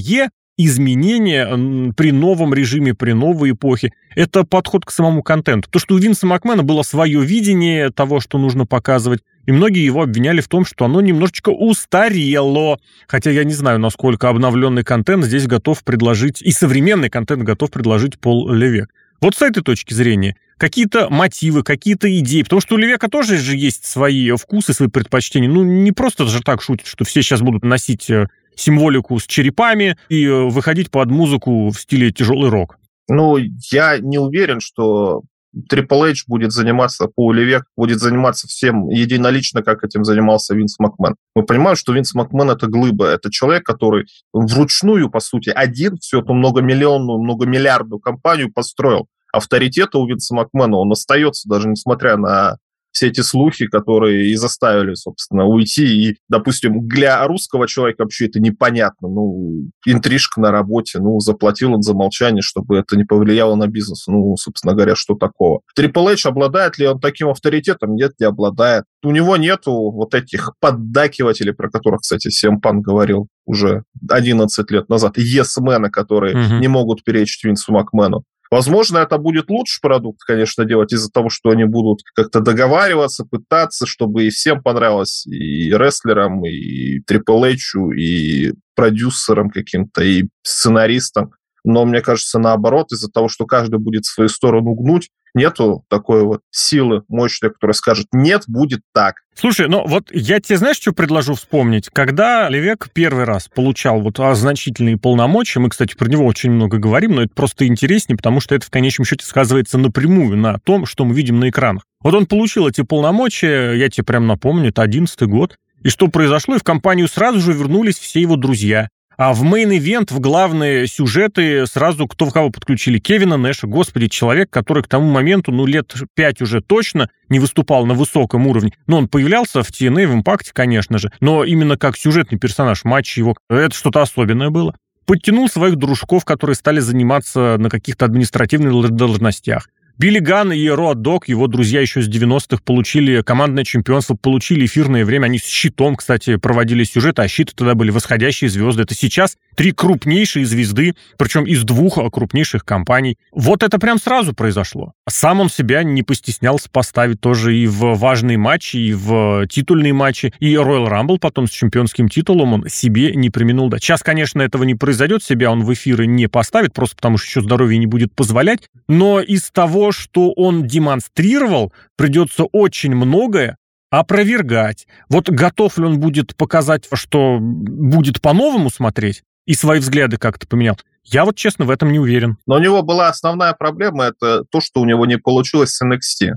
изменения 0.66 1.92
при 1.94 2.12
новом 2.12 2.54
режиме, 2.54 2.94
при 2.94 3.12
новой 3.12 3.52
эпохе. 3.52 3.92
Это 4.14 4.44
подход 4.44 4.84
к 4.84 4.90
самому 4.90 5.22
контенту. 5.22 5.68
То, 5.70 5.78
что 5.78 5.94
у 5.94 5.98
Винса 5.98 6.26
Макмена 6.26 6.62
было 6.62 6.82
свое 6.82 7.24
видение 7.24 7.90
того, 7.90 8.20
что 8.20 8.38
нужно 8.38 8.66
показывать, 8.66 9.20
и 9.46 9.52
многие 9.52 9.84
его 9.84 10.02
обвиняли 10.02 10.40
в 10.40 10.48
том, 10.48 10.64
что 10.64 10.84
оно 10.84 11.00
немножечко 11.00 11.50
устарело. 11.50 12.78
Хотя 13.06 13.30
я 13.30 13.44
не 13.44 13.54
знаю, 13.54 13.78
насколько 13.78 14.28
обновленный 14.28 14.84
контент 14.84 15.24
здесь 15.24 15.46
готов 15.46 15.82
предложить, 15.84 16.42
и 16.42 16.52
современный 16.52 17.10
контент 17.10 17.42
готов 17.42 17.70
предложить 17.70 18.18
Пол 18.18 18.50
Левек. 18.50 18.90
Вот 19.20 19.36
с 19.36 19.42
этой 19.42 19.62
точки 19.62 19.92
зрения, 19.92 20.36
какие-то 20.56 21.08
мотивы, 21.10 21.62
какие-то 21.62 22.18
идеи, 22.18 22.42
потому 22.42 22.60
что 22.60 22.74
у 22.74 22.78
Левека 22.78 23.08
тоже 23.08 23.38
же 23.38 23.56
есть 23.56 23.84
свои 23.84 24.30
вкусы, 24.32 24.72
свои 24.72 24.88
предпочтения. 24.88 25.48
Ну, 25.48 25.62
не 25.62 25.92
просто 25.92 26.26
же 26.26 26.40
так 26.42 26.62
шутит, 26.62 26.86
что 26.86 27.04
все 27.04 27.22
сейчас 27.22 27.40
будут 27.40 27.64
носить 27.64 28.08
э, 28.10 28.28
символику 28.54 29.18
с 29.18 29.26
черепами 29.26 29.96
и 30.08 30.24
э, 30.24 30.44
выходить 30.44 30.90
под 30.90 31.10
музыку 31.10 31.70
в 31.70 31.78
стиле 31.78 32.12
тяжелый 32.12 32.50
рок? 32.50 32.78
Ну, 33.08 33.36
я 33.72 33.98
не 33.98 34.18
уверен, 34.18 34.60
что 34.60 35.22
Triple 35.70 36.10
H 36.10 36.24
будет 36.26 36.52
заниматься, 36.52 37.08
по 37.08 37.32
Век 37.32 37.64
будет 37.76 37.98
заниматься 37.98 38.46
всем 38.46 38.88
единолично, 38.88 39.62
как 39.62 39.84
этим 39.84 40.04
занимался 40.04 40.54
Винс 40.54 40.78
Макмен. 40.78 41.16
Мы 41.34 41.44
понимаем, 41.44 41.76
что 41.76 41.92
Винс 41.92 42.14
Макмен 42.14 42.50
это 42.50 42.66
глыба, 42.66 43.06
это 43.06 43.30
человек, 43.30 43.64
который 43.64 44.06
вручную, 44.32 45.10
по 45.10 45.20
сути, 45.20 45.50
один 45.50 45.98
всю 45.98 46.20
эту 46.22 46.34
многомиллионную, 46.34 47.18
многомиллиардную 47.18 48.00
компанию 48.00 48.52
построил. 48.52 49.06
Авторитета 49.32 49.98
у 49.98 50.06
Винса 50.06 50.34
Макмена, 50.34 50.76
он 50.76 50.90
остается, 50.92 51.48
даже 51.48 51.68
несмотря 51.68 52.16
на 52.16 52.56
все 52.92 53.08
эти 53.08 53.20
слухи, 53.20 53.66
которые 53.66 54.30
и 54.30 54.36
заставили, 54.36 54.94
собственно, 54.94 55.44
уйти. 55.46 55.86
И, 55.86 56.16
допустим, 56.28 56.86
для 56.88 57.24
русского 57.26 57.68
человека 57.68 58.02
вообще 58.02 58.26
это 58.26 58.40
непонятно. 58.40 59.08
Ну, 59.08 59.70
интрижка 59.86 60.40
на 60.40 60.50
работе, 60.50 60.98
ну, 60.98 61.20
заплатил 61.20 61.74
он 61.74 61.82
за 61.82 61.94
молчание, 61.94 62.42
чтобы 62.42 62.78
это 62.78 62.96
не 62.96 63.04
повлияло 63.04 63.54
на 63.54 63.66
бизнес. 63.66 64.06
Ну, 64.06 64.36
собственно 64.36 64.74
говоря, 64.74 64.96
что 64.96 65.14
такого? 65.14 65.60
Triple 65.78 66.12
H 66.12 66.26
обладает 66.26 66.78
ли 66.78 66.86
он 66.86 67.00
таким 67.00 67.28
авторитетом? 67.28 67.94
Нет, 67.94 68.12
не 68.18 68.26
обладает. 68.26 68.84
У 69.02 69.10
него 69.10 69.36
нету 69.36 69.72
вот 69.90 70.14
этих 70.14 70.52
поддакивателей, 70.60 71.54
про 71.54 71.70
которых, 71.70 72.00
кстати, 72.00 72.28
Семпан 72.28 72.80
говорил 72.80 73.28
уже 73.46 73.84
11 74.08 74.70
лет 74.70 74.88
назад, 74.88 75.16
есмены, 75.16 75.90
которые 75.90 76.36
угу. 76.36 76.54
не 76.56 76.68
могут 76.68 77.02
перечить 77.04 77.44
Винсу 77.44 77.72
Макмену. 77.72 78.24
Возможно, 78.50 78.98
это 78.98 79.16
будет 79.18 79.48
лучший 79.48 79.80
продукт, 79.80 80.22
конечно, 80.24 80.64
делать 80.64 80.92
из-за 80.92 81.08
того, 81.10 81.28
что 81.28 81.50
они 81.50 81.64
будут 81.64 82.00
как-то 82.14 82.40
договариваться, 82.40 83.24
пытаться, 83.24 83.86
чтобы 83.86 84.24
и 84.24 84.30
всем 84.30 84.60
понравилось, 84.60 85.24
и 85.26 85.70
рестлерам, 85.70 86.44
и 86.44 86.98
Triple 87.00 87.52
H, 87.52 87.76
и 87.96 88.52
продюсерам 88.74 89.50
каким-то, 89.50 90.02
и 90.02 90.24
сценаристам. 90.42 91.30
Но 91.62 91.84
мне 91.84 92.00
кажется, 92.00 92.40
наоборот, 92.40 92.90
из-за 92.90 93.08
того, 93.08 93.28
что 93.28 93.46
каждый 93.46 93.78
будет 93.78 94.04
свою 94.04 94.28
сторону 94.28 94.74
гнуть, 94.74 95.10
нету 95.34 95.84
такой 95.88 96.24
вот 96.24 96.40
силы 96.50 97.02
мощной, 97.08 97.52
которая 97.52 97.74
скажет, 97.74 98.06
нет, 98.12 98.44
будет 98.46 98.80
так. 98.92 99.16
Слушай, 99.34 99.68
ну 99.68 99.86
вот 99.86 100.08
я 100.12 100.40
тебе 100.40 100.58
знаешь, 100.58 100.76
что 100.76 100.92
предложу 100.92 101.34
вспомнить? 101.34 101.88
Когда 101.90 102.48
Левек 102.48 102.90
первый 102.92 103.24
раз 103.24 103.48
получал 103.48 104.00
вот 104.00 104.18
значительные 104.36 104.98
полномочия, 104.98 105.60
мы, 105.60 105.70
кстати, 105.70 105.94
про 105.94 106.08
него 106.08 106.26
очень 106.26 106.50
много 106.50 106.78
говорим, 106.78 107.14
но 107.14 107.22
это 107.22 107.32
просто 107.34 107.66
интереснее, 107.66 108.16
потому 108.16 108.40
что 108.40 108.54
это 108.54 108.66
в 108.66 108.70
конечном 108.70 109.06
счете 109.06 109.24
сказывается 109.24 109.78
напрямую 109.78 110.36
на 110.36 110.58
том, 110.58 110.84
что 110.84 111.04
мы 111.04 111.14
видим 111.14 111.40
на 111.40 111.48
экранах. 111.48 111.84
Вот 112.02 112.14
он 112.14 112.26
получил 112.26 112.68
эти 112.68 112.82
полномочия, 112.82 113.72
я 113.72 113.88
тебе 113.88 114.04
прям 114.04 114.26
напомню, 114.26 114.70
это 114.70 114.82
одиннадцатый 114.82 115.28
год, 115.28 115.56
и 115.82 115.88
что 115.88 116.08
произошло? 116.08 116.56
И 116.56 116.58
в 116.58 116.62
компанию 116.62 117.08
сразу 117.08 117.40
же 117.40 117.52
вернулись 117.52 117.98
все 117.98 118.20
его 118.20 118.36
друзья. 118.36 118.88
А 119.20 119.34
в 119.34 119.44
main 119.44 119.71
event, 119.71 120.12
в 120.12 120.18
главные 120.18 120.86
сюжеты 120.86 121.66
сразу 121.66 122.08
кто 122.08 122.24
в 122.24 122.32
кого 122.32 122.48
подключили? 122.48 122.98
Кевина 122.98 123.36
Нэша. 123.36 123.66
Господи, 123.66 124.06
человек, 124.08 124.48
который 124.48 124.82
к 124.82 124.88
тому 124.88 125.10
моменту, 125.10 125.52
ну, 125.52 125.66
лет 125.66 125.92
пять 126.14 126.40
уже 126.40 126.62
точно 126.62 127.10
не 127.28 127.38
выступал 127.38 127.84
на 127.84 127.92
высоком 127.92 128.46
уровне. 128.46 128.72
Но 128.86 128.96
он 128.96 129.08
появлялся 129.08 129.62
в 129.62 129.68
TNA, 129.68 130.06
в 130.06 130.14
Импакте, 130.14 130.52
конечно 130.54 130.96
же. 130.96 131.12
Но 131.20 131.44
именно 131.44 131.76
как 131.76 131.98
сюжетный 131.98 132.38
персонаж 132.38 132.84
матча 132.84 133.20
его, 133.20 133.36
это 133.50 133.76
что-то 133.76 134.00
особенное 134.00 134.48
было 134.48 134.74
подтянул 135.04 135.48
своих 135.48 135.74
дружков, 135.74 136.24
которые 136.24 136.54
стали 136.54 136.78
заниматься 136.78 137.56
на 137.58 137.68
каких-то 137.68 138.04
административных 138.04 138.90
должностях. 138.90 139.68
Билли 140.00 140.18
Ган 140.18 140.50
и 140.50 140.66
Роад 140.66 141.02
Дог, 141.02 141.28
его 141.28 141.46
друзья 141.46 141.82
еще 141.82 142.00
с 142.00 142.08
90-х, 142.08 142.62
получили 142.64 143.20
командное 143.20 143.64
чемпионство, 143.64 144.14
получили 144.14 144.64
эфирное 144.64 145.04
время. 145.04 145.26
Они 145.26 145.38
с 145.38 145.44
Щитом, 145.44 145.94
кстати, 145.94 146.36
проводили 146.36 146.84
сюжеты, 146.84 147.20
а 147.20 147.28
Щиты 147.28 147.52
тогда 147.54 147.74
были 147.74 147.90
восходящие 147.90 148.48
звезды. 148.48 148.84
Это 148.84 148.94
сейчас 148.94 149.36
три 149.60 149.72
крупнейшие 149.72 150.46
звезды, 150.46 150.94
причем 151.18 151.44
из 151.44 151.64
двух 151.64 151.98
крупнейших 152.10 152.64
компаний. 152.64 153.18
Вот 153.30 153.62
это 153.62 153.78
прям 153.78 153.98
сразу 153.98 154.32
произошло. 154.32 154.94
Сам 155.06 155.40
он 155.40 155.50
себя 155.50 155.82
не 155.82 156.02
постеснялся 156.02 156.70
поставить 156.70 157.20
тоже 157.20 157.54
и 157.54 157.66
в 157.66 157.94
важные 157.94 158.38
матчи, 158.38 158.78
и 158.78 158.94
в 158.94 159.46
титульные 159.48 159.92
матчи. 159.92 160.32
И 160.38 160.54
Royal 160.54 160.88
Rumble 160.88 161.18
потом 161.18 161.46
с 161.46 161.50
чемпионским 161.50 162.08
титулом 162.08 162.54
он 162.54 162.68
себе 162.70 163.14
не 163.14 163.28
применил 163.28 163.68
дать. 163.68 163.82
Сейчас, 163.82 164.00
конечно, 164.02 164.40
этого 164.40 164.62
не 164.62 164.76
произойдет, 164.76 165.22
себя 165.22 165.52
он 165.52 165.62
в 165.62 165.70
эфиры 165.74 166.06
не 166.06 166.26
поставит, 166.26 166.72
просто 166.72 166.96
потому 166.96 167.18
что 167.18 167.26
еще 167.26 167.42
здоровье 167.42 167.78
не 167.78 167.86
будет 167.86 168.14
позволять. 168.14 168.70
Но 168.88 169.20
из 169.20 169.50
того, 169.50 169.92
что 169.92 170.32
он 170.32 170.66
демонстрировал, 170.66 171.70
придется 171.98 172.44
очень 172.44 172.94
многое 172.94 173.58
опровергать. 173.90 174.86
Вот 175.10 175.28
готов 175.28 175.76
ли 175.76 175.84
он 175.84 176.00
будет 176.00 176.34
показать, 176.34 176.88
что 176.94 177.38
будет 177.40 178.22
по-новому 178.22 178.70
смотреть 178.70 179.22
и 179.46 179.54
свои 179.54 179.80
взгляды 179.80 180.16
как-то 180.16 180.46
поменял? 180.46 180.76
Я 181.04 181.24
вот, 181.24 181.36
честно, 181.36 181.64
в 181.64 181.70
этом 181.70 181.90
не 181.92 181.98
уверен. 181.98 182.36
Но 182.46 182.56
у 182.56 182.58
него 182.58 182.82
была 182.82 183.08
основная 183.08 183.52
проблема, 183.54 184.04
это 184.04 184.44
то, 184.50 184.60
что 184.60 184.80
у 184.80 184.84
него 184.84 185.06
не 185.06 185.18
получилось 185.18 185.74
с 185.74 185.84
NXT. 185.84 186.34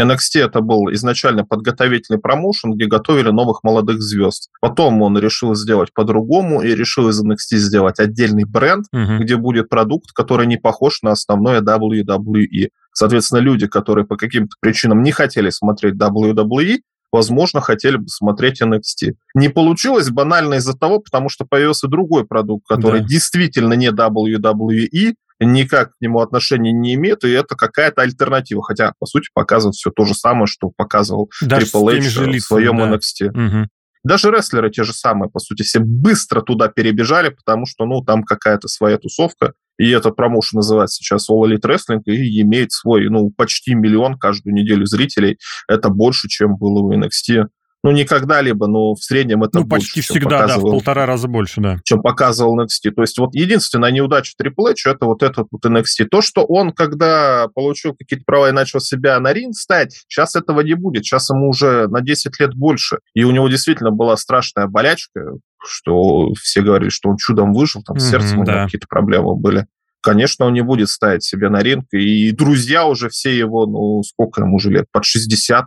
NXT 0.00 0.40
это 0.44 0.60
был 0.60 0.92
изначально 0.92 1.44
подготовительный 1.44 2.18
промоушен, 2.18 2.72
где 2.74 2.86
готовили 2.86 3.30
новых 3.30 3.62
молодых 3.62 4.02
звезд. 4.02 4.50
Потом 4.60 5.02
он 5.02 5.16
решил 5.18 5.54
сделать 5.54 5.92
по-другому 5.94 6.62
и 6.62 6.74
решил 6.74 7.08
из 7.08 7.22
NXT 7.22 7.58
сделать 7.58 8.00
отдельный 8.00 8.44
бренд, 8.44 8.86
угу. 8.92 9.22
где 9.22 9.36
будет 9.36 9.68
продукт, 9.68 10.10
который 10.12 10.46
не 10.46 10.56
похож 10.56 11.02
на 11.02 11.12
основное 11.12 11.60
WWE. 11.60 12.70
Соответственно, 12.92 13.40
люди, 13.40 13.66
которые 13.66 14.04
по 14.04 14.16
каким-то 14.16 14.56
причинам 14.60 15.02
не 15.02 15.12
хотели 15.12 15.50
смотреть 15.50 15.94
WWE, 15.94 16.78
возможно, 17.14 17.60
хотели 17.60 17.96
бы 17.96 18.08
смотреть 18.08 18.60
NXT. 18.60 19.12
Не 19.36 19.48
получилось 19.48 20.10
банально 20.10 20.54
из-за 20.54 20.74
того, 20.74 20.98
потому 20.98 21.28
что 21.28 21.44
появился 21.44 21.86
другой 21.86 22.26
продукт, 22.26 22.66
который 22.66 23.02
да. 23.02 23.06
действительно 23.06 23.74
не 23.74 23.90
WWE, 23.90 25.14
никак 25.38 25.92
к 25.92 26.00
нему 26.00 26.18
отношения 26.18 26.72
не 26.72 26.94
имеет, 26.94 27.22
и 27.22 27.30
это 27.30 27.54
какая-то 27.54 28.02
альтернатива. 28.02 28.64
Хотя, 28.64 28.94
по 28.98 29.06
сути, 29.06 29.28
показывает 29.32 29.76
все 29.76 29.90
то 29.90 30.04
же 30.04 30.14
самое, 30.14 30.46
что 30.46 30.72
показывал 30.76 31.30
Даже 31.40 31.66
Triple 31.66 31.98
H 31.98 32.40
в 32.40 32.40
своем 32.40 32.78
да. 32.78 32.92
NXT. 32.92 33.28
Угу. 33.28 33.68
Даже 34.02 34.30
рестлеры 34.32 34.70
те 34.70 34.82
же 34.82 34.92
самые, 34.92 35.30
по 35.30 35.38
сути, 35.38 35.62
все 35.62 35.78
быстро 35.78 36.42
туда 36.42 36.66
перебежали, 36.66 37.28
потому 37.28 37.64
что, 37.64 37.86
ну, 37.86 38.02
там 38.02 38.24
какая-то 38.24 38.66
своя 38.66 38.98
тусовка, 38.98 39.52
и 39.78 39.90
этот 39.90 40.16
промоушен 40.16 40.58
называется 40.58 40.96
сейчас 40.96 41.28
All 41.30 41.44
Elite 41.46 41.62
Wrestling, 41.62 42.02
и 42.06 42.40
имеет 42.42 42.72
свой, 42.72 43.08
ну, 43.08 43.30
почти 43.30 43.74
миллион 43.74 44.18
каждую 44.18 44.54
неделю 44.54 44.86
зрителей. 44.86 45.38
Это 45.68 45.88
больше, 45.88 46.28
чем 46.28 46.56
было 46.56 46.82
в 46.82 46.90
NXT 46.92 47.48
ну, 47.84 47.90
не 47.90 48.06
когда-либо, 48.06 48.66
но 48.66 48.94
в 48.94 49.04
среднем 49.04 49.44
это 49.44 49.58
Ну, 49.58 49.68
почти 49.68 50.00
больше, 50.00 50.12
всегда, 50.14 50.46
да, 50.46 50.56
в 50.56 50.62
полтора 50.62 51.04
раза 51.04 51.28
больше, 51.28 51.60
да. 51.60 51.78
Чем 51.84 52.00
показывал 52.00 52.58
NXT. 52.58 52.92
То 52.92 53.02
есть 53.02 53.18
вот 53.18 53.34
единственная 53.34 53.90
неудача 53.90 54.32
Triple 54.42 54.70
H 54.70 54.86
это 54.86 55.04
вот 55.04 55.22
этот 55.22 55.48
вот 55.50 55.66
NXT. 55.66 56.06
То, 56.10 56.22
что 56.22 56.46
он, 56.46 56.72
когда 56.72 57.48
получил 57.54 57.94
какие-то 57.94 58.24
права 58.24 58.48
и 58.48 58.52
начал 58.52 58.80
себя 58.80 59.20
на 59.20 59.34
ринг 59.34 59.54
ставить, 59.54 60.02
сейчас 60.08 60.34
этого 60.34 60.62
не 60.62 60.72
будет. 60.72 61.04
Сейчас 61.04 61.28
ему 61.28 61.50
уже 61.50 61.86
на 61.88 62.00
10 62.00 62.40
лет 62.40 62.54
больше. 62.54 63.00
И 63.12 63.22
у 63.22 63.30
него 63.32 63.50
действительно 63.50 63.90
была 63.90 64.16
страшная 64.16 64.66
болячка, 64.66 65.20
что 65.66 66.32
все 66.34 66.62
говорили, 66.62 66.90
что 66.90 67.08
он 67.08 67.16
чудом 67.16 67.52
выжил, 67.52 67.82
там 67.82 67.98
с 67.98 68.08
сердцем 68.08 68.42
mm-hmm, 68.42 68.46
да. 68.46 68.64
какие-то 68.64 68.86
проблемы 68.88 69.36
были. 69.36 69.66
конечно, 70.04 70.44
он 70.44 70.52
не 70.52 70.60
будет 70.60 70.90
ставить 70.90 71.24
себя 71.24 71.48
на 71.48 71.62
ринг. 71.62 71.86
И 71.92 72.30
друзья 72.30 72.86
уже 72.86 73.08
все 73.08 73.36
его, 73.36 73.66
ну, 73.66 74.02
сколько 74.02 74.42
ему 74.42 74.56
уже 74.56 74.70
лет, 74.70 74.86
под 74.92 75.04
60. 75.04 75.66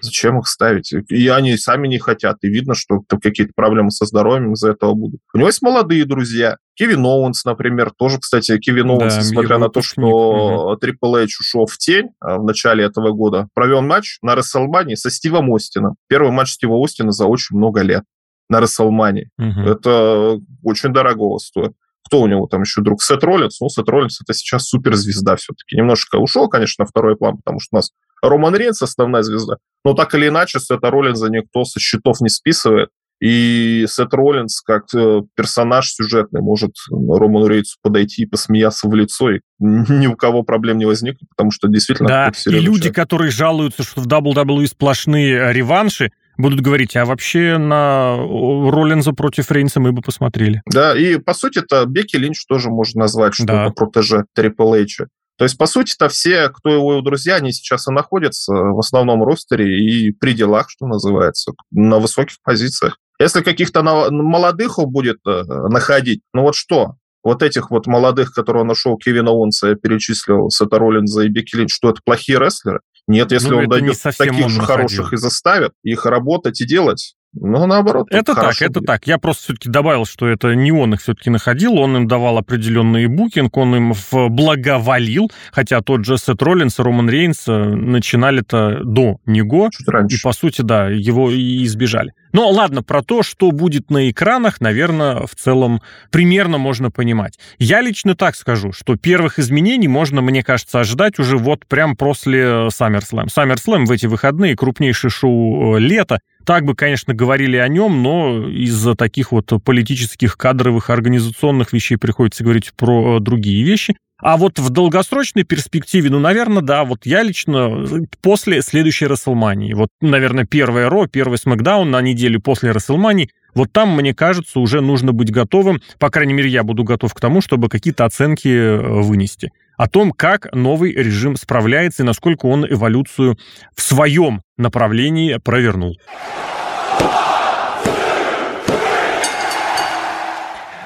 Зачем 0.00 0.38
их 0.38 0.46
ставить? 0.46 0.94
И 1.08 1.28
они 1.28 1.56
сами 1.56 1.88
не 1.88 1.98
хотят. 1.98 2.38
И 2.42 2.48
видно, 2.48 2.74
что 2.74 3.00
какие-то 3.08 3.52
проблемы 3.54 3.90
со 3.90 4.06
здоровьем 4.06 4.52
из-за 4.52 4.70
этого 4.70 4.94
будут. 4.94 5.20
У 5.34 5.38
него 5.38 5.48
есть 5.48 5.62
молодые 5.62 6.04
друзья. 6.04 6.56
Кевин 6.74 7.04
Оуэнс, 7.04 7.44
например, 7.44 7.90
тоже, 7.90 8.18
кстати, 8.18 8.56
Кевин 8.58 8.88
Оуэнс, 8.90 9.14
да, 9.14 9.20
несмотря 9.20 9.58
на 9.58 9.68
то, 9.68 9.82
что 9.82 10.76
Трипл 10.80 11.16
Эйч 11.16 11.38
ушел 11.40 11.66
в 11.66 11.76
тень 11.76 12.10
а, 12.18 12.38
в 12.38 12.44
начале 12.44 12.84
этого 12.84 13.12
года, 13.12 13.48
провел 13.52 13.82
матч 13.82 14.18
на 14.22 14.34
Рестлмании 14.34 14.94
со 14.94 15.10
Стивом 15.10 15.52
Остином. 15.52 15.96
Первый 16.08 16.32
матч 16.32 16.52
Стива 16.52 16.82
Остина 16.82 17.12
за 17.12 17.26
очень 17.26 17.56
много 17.56 17.82
лет 17.82 18.04
на 18.52 18.60
Расселмании. 18.60 19.30
Угу. 19.38 19.60
Это 19.60 20.38
очень 20.62 20.92
дорого 20.92 21.38
стоит. 21.38 21.72
Кто 22.06 22.20
у 22.20 22.26
него 22.26 22.46
там 22.46 22.62
еще 22.62 22.82
друг? 22.82 23.02
Сет 23.02 23.24
Роллинс. 23.24 23.60
Ну, 23.60 23.68
Сет 23.68 23.88
Роллинс 23.88 24.20
это 24.20 24.34
сейчас 24.34 24.68
суперзвезда 24.68 25.36
все-таки. 25.36 25.76
Немножко 25.76 26.16
ушел, 26.16 26.48
конечно, 26.48 26.84
на 26.84 26.86
второй 26.86 27.16
план, 27.16 27.38
потому 27.38 27.58
что 27.58 27.68
у 27.72 27.76
нас 27.76 27.90
Роман 28.22 28.54
Рейнс 28.54 28.82
основная 28.82 29.22
звезда. 29.22 29.56
Но 29.84 29.94
так 29.94 30.14
или 30.14 30.28
иначе, 30.28 30.60
Сета 30.60 30.90
Роллинза 30.90 31.28
никто 31.28 31.64
со 31.64 31.80
счетов 31.80 32.20
не 32.20 32.28
списывает. 32.28 32.90
И 33.20 33.86
Сет 33.88 34.12
Роллинс, 34.12 34.60
как 34.60 34.86
э, 34.96 35.22
персонаж 35.36 35.92
сюжетный, 35.92 36.40
может 36.40 36.72
Роману 36.90 37.46
Рейнсу 37.46 37.76
подойти 37.80 38.22
и 38.22 38.26
посмеяться 38.26 38.88
в 38.88 38.94
лицо, 38.94 39.30
и 39.30 39.40
ни 39.60 40.08
у 40.08 40.16
кого 40.16 40.42
проблем 40.42 40.78
не 40.78 40.86
возникнет, 40.86 41.28
потому 41.30 41.52
что 41.52 41.68
действительно... 41.68 42.08
Да, 42.08 42.32
и 42.46 42.50
люди, 42.50 42.64
человек. 42.64 42.96
которые 42.96 43.30
жалуются, 43.30 43.84
что 43.84 44.00
в 44.00 44.08
WWE 44.08 44.66
сплошные 44.66 45.52
реванши, 45.52 46.10
будут 46.36 46.60
говорить, 46.60 46.96
а 46.96 47.04
вообще 47.04 47.58
на 47.58 48.16
Роллинза 48.16 49.12
против 49.12 49.50
Рейнса 49.50 49.80
мы 49.80 49.92
бы 49.92 50.02
посмотрели. 50.02 50.62
Да, 50.66 50.96
и 50.96 51.18
по 51.18 51.34
сути 51.34 51.58
это 51.58 51.84
Бекки 51.86 52.16
Линч 52.16 52.44
тоже 52.46 52.70
можно 52.70 53.00
назвать, 53.00 53.34
что 53.34 53.46
да. 53.46 53.64
это 53.66 53.72
протеже 53.74 54.24
Трипл 54.34 54.74
Эйча. 54.74 55.08
То 55.38 55.44
есть, 55.44 55.58
по 55.58 55.66
сути-то, 55.66 56.08
все, 56.08 56.50
кто 56.50 56.70
его 56.70 57.00
друзья, 57.00 57.36
они 57.36 57.52
сейчас 57.52 57.88
и 57.88 57.90
находятся 57.90 58.52
в 58.52 58.78
основном 58.78 59.24
ростере 59.24 59.78
и 59.78 60.12
при 60.12 60.34
делах, 60.34 60.70
что 60.70 60.86
называется, 60.86 61.52
на 61.70 61.98
высоких 61.98 62.36
позициях. 62.44 62.98
Если 63.18 63.40
каких-то 63.42 63.82
молодых 63.82 64.78
он 64.78 64.90
будет 64.90 65.18
э, 65.26 65.42
находить, 65.68 66.22
ну 66.32 66.42
вот 66.42 66.54
что? 66.54 66.96
Вот 67.24 67.42
этих 67.42 67.70
вот 67.70 67.86
молодых, 67.86 68.32
которые 68.32 68.64
нашел, 68.64 68.96
Кевина 68.96 69.30
Уонса, 69.30 69.74
перечислил, 69.76 70.50
Сета 70.50 70.78
Роллинза 70.78 71.22
и 71.22 71.28
Бекки 71.28 71.56
Линч, 71.56 71.72
что 71.72 71.90
это 71.90 72.00
плохие 72.04 72.38
рестлеры? 72.38 72.80
Нет, 73.08 73.32
если 73.32 73.50
ну, 73.50 73.58
он 73.58 73.68
дойдет 73.68 74.00
таких 74.00 74.48
же 74.48 74.60
хороших 74.60 75.12
и 75.12 75.16
заставит 75.16 75.72
их 75.82 76.06
работать 76.06 76.60
и 76.60 76.66
делать, 76.66 77.14
ну, 77.34 77.66
наоборот. 77.66 78.08
Это 78.10 78.34
так, 78.34 78.60
это 78.60 78.80
будет. 78.80 78.86
так. 78.86 79.06
Я 79.06 79.16
просто 79.16 79.44
все-таки 79.44 79.70
добавил, 79.70 80.04
что 80.04 80.28
это 80.28 80.54
не 80.54 80.70
он 80.70 80.94
их 80.94 81.00
все-таки 81.00 81.30
находил, 81.30 81.78
он 81.78 81.96
им 81.96 82.08
давал 82.08 82.36
определенный 82.36 83.06
букинг, 83.06 83.56
он 83.56 83.74
им 83.74 83.94
благоволил, 84.28 85.30
хотя 85.50 85.80
тот 85.80 86.04
же 86.04 86.18
Сет 86.18 86.42
Роллинс 86.42 86.78
и 86.78 86.82
Роман 86.82 87.08
Рейнс 87.08 87.48
э, 87.48 87.52
начинали-то 87.52 88.80
до 88.84 89.16
него. 89.24 89.70
Чуть 89.72 89.88
раньше. 89.88 90.16
И, 90.16 90.20
по 90.22 90.32
сути, 90.32 90.60
да, 90.60 90.88
его 90.88 91.30
и 91.30 91.64
избежали. 91.64 92.12
Но 92.32 92.48
ладно, 92.50 92.82
про 92.82 93.02
то, 93.02 93.22
что 93.22 93.50
будет 93.52 93.90
на 93.90 94.10
экранах, 94.10 94.60
наверное, 94.60 95.26
в 95.26 95.34
целом 95.34 95.82
примерно 96.10 96.58
можно 96.58 96.90
понимать. 96.90 97.38
Я 97.58 97.80
лично 97.80 98.14
так 98.14 98.36
скажу, 98.36 98.72
что 98.72 98.96
первых 98.96 99.38
изменений 99.38 99.88
можно, 99.88 100.22
мне 100.22 100.42
кажется, 100.42 100.80
ожидать 100.80 101.18
уже 101.18 101.36
вот 101.36 101.66
прям 101.66 101.96
после 101.96 102.68
SummerSlam. 102.68 103.26
SummerSlam 103.26 103.84
в 103.84 103.90
эти 103.90 104.06
выходные 104.06 104.56
крупнейшее 104.56 105.10
шоу 105.10 105.76
э, 105.76 105.80
лета. 105.80 106.20
Так 106.44 106.64
бы, 106.64 106.74
конечно, 106.74 107.14
говорили 107.14 107.56
о 107.56 107.68
нем, 107.68 108.02
но 108.02 108.48
из-за 108.48 108.94
таких 108.94 109.32
вот 109.32 109.52
политических, 109.64 110.36
кадровых, 110.36 110.90
организационных 110.90 111.72
вещей 111.72 111.96
приходится 111.96 112.42
говорить 112.42 112.72
про 112.76 113.18
э, 113.18 113.20
другие 113.20 113.62
вещи. 113.62 113.96
А 114.22 114.36
вот 114.36 114.60
в 114.60 114.70
долгосрочной 114.70 115.42
перспективе, 115.42 116.08
ну, 116.08 116.20
наверное, 116.20 116.62
да, 116.62 116.84
вот 116.84 117.06
я 117.06 117.22
лично 117.24 117.86
э, 117.90 117.98
после 118.20 118.62
следующей 118.62 119.06
Расселмании, 119.06 119.74
вот, 119.74 119.88
наверное, 120.00 120.44
первая 120.44 120.88
Ро, 120.88 121.08
первый 121.08 121.38
Смакдаун 121.38 121.90
на 121.90 122.00
неделю 122.00 122.40
после 122.40 122.70
Расселмании, 122.70 123.30
вот 123.52 123.72
там, 123.72 123.96
мне 123.96 124.14
кажется, 124.14 124.60
уже 124.60 124.80
нужно 124.80 125.12
быть 125.12 125.32
готовым, 125.32 125.82
по 125.98 126.08
крайней 126.08 126.34
мере, 126.34 126.48
я 126.48 126.62
буду 126.62 126.84
готов 126.84 127.12
к 127.12 127.20
тому, 127.20 127.40
чтобы 127.40 127.68
какие-то 127.68 128.04
оценки 128.04 128.46
э, 128.46 128.78
вынести. 128.78 129.50
О 129.76 129.88
том, 129.88 130.12
как 130.12 130.54
новый 130.54 130.92
режим 130.92 131.34
справляется 131.34 132.04
и 132.04 132.06
насколько 132.06 132.46
он 132.46 132.64
эволюцию 132.64 133.36
в 133.74 133.82
своем 133.82 134.42
направлении 134.56 135.38
провернул. 135.42 135.96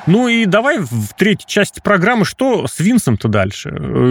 Ну 0.07 0.29
и 0.29 0.47
давай 0.47 0.79
в 0.79 1.15
третьей 1.17 1.49
части 1.49 1.81
программы, 1.83 2.25
что 2.25 2.69
с 2.69 2.79
Винсом-то 2.79 3.27
дальше? 3.27 3.71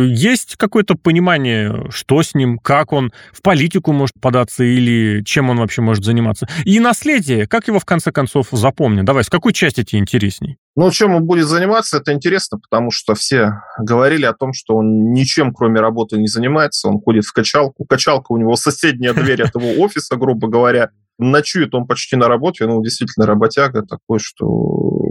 Есть 0.09 0.57
какое-то 0.57 0.95
понимание, 0.95 1.89
что 1.89 2.21
с 2.21 2.35
ним, 2.35 2.59
как 2.59 2.91
он 2.91 3.13
в 3.31 3.41
политику 3.41 3.93
может 3.93 4.19
податься 4.19 4.65
или 4.65 5.23
чем 5.23 5.49
он 5.49 5.57
вообще 5.57 5.81
может 5.81 6.03
заниматься? 6.03 6.47
И 6.65 6.81
наследие, 6.81 7.47
как 7.47 7.67
его 7.67 7.79
в 7.79 7.85
конце 7.85 8.11
концов 8.11 8.47
запомнят? 8.51 9.05
Давай, 9.05 9.23
с 9.23 9.29
какой 9.29 9.53
части 9.53 9.85
тебе 9.85 10.01
интересней? 10.01 10.57
Ну, 10.75 10.91
чем 10.91 11.15
он 11.15 11.23
будет 11.23 11.47
заниматься, 11.47 11.97
это 11.97 12.11
интересно, 12.11 12.59
потому 12.59 12.91
что 12.91 13.15
все 13.15 13.61
говорили 13.79 14.25
о 14.25 14.33
том, 14.33 14.51
что 14.51 14.75
он 14.75 15.13
ничем, 15.13 15.53
кроме 15.53 15.79
работы, 15.79 16.17
не 16.17 16.27
занимается. 16.27 16.89
Он 16.89 16.99
ходит 16.99 17.23
в 17.23 17.31
качалку. 17.31 17.85
Качалка 17.85 18.33
у 18.33 18.37
него 18.37 18.55
соседняя 18.57 19.13
дверь 19.13 19.43
этого 19.43 19.65
офиса, 19.77 20.17
грубо 20.17 20.49
говоря. 20.49 20.89
Ночует 21.17 21.73
он 21.73 21.87
почти 21.87 22.17
на 22.17 22.27
работе, 22.27 22.65
ну, 22.65 22.83
действительно, 22.83 23.25
работяга 23.25 23.83
такой, 23.83 24.19
что 24.19 25.04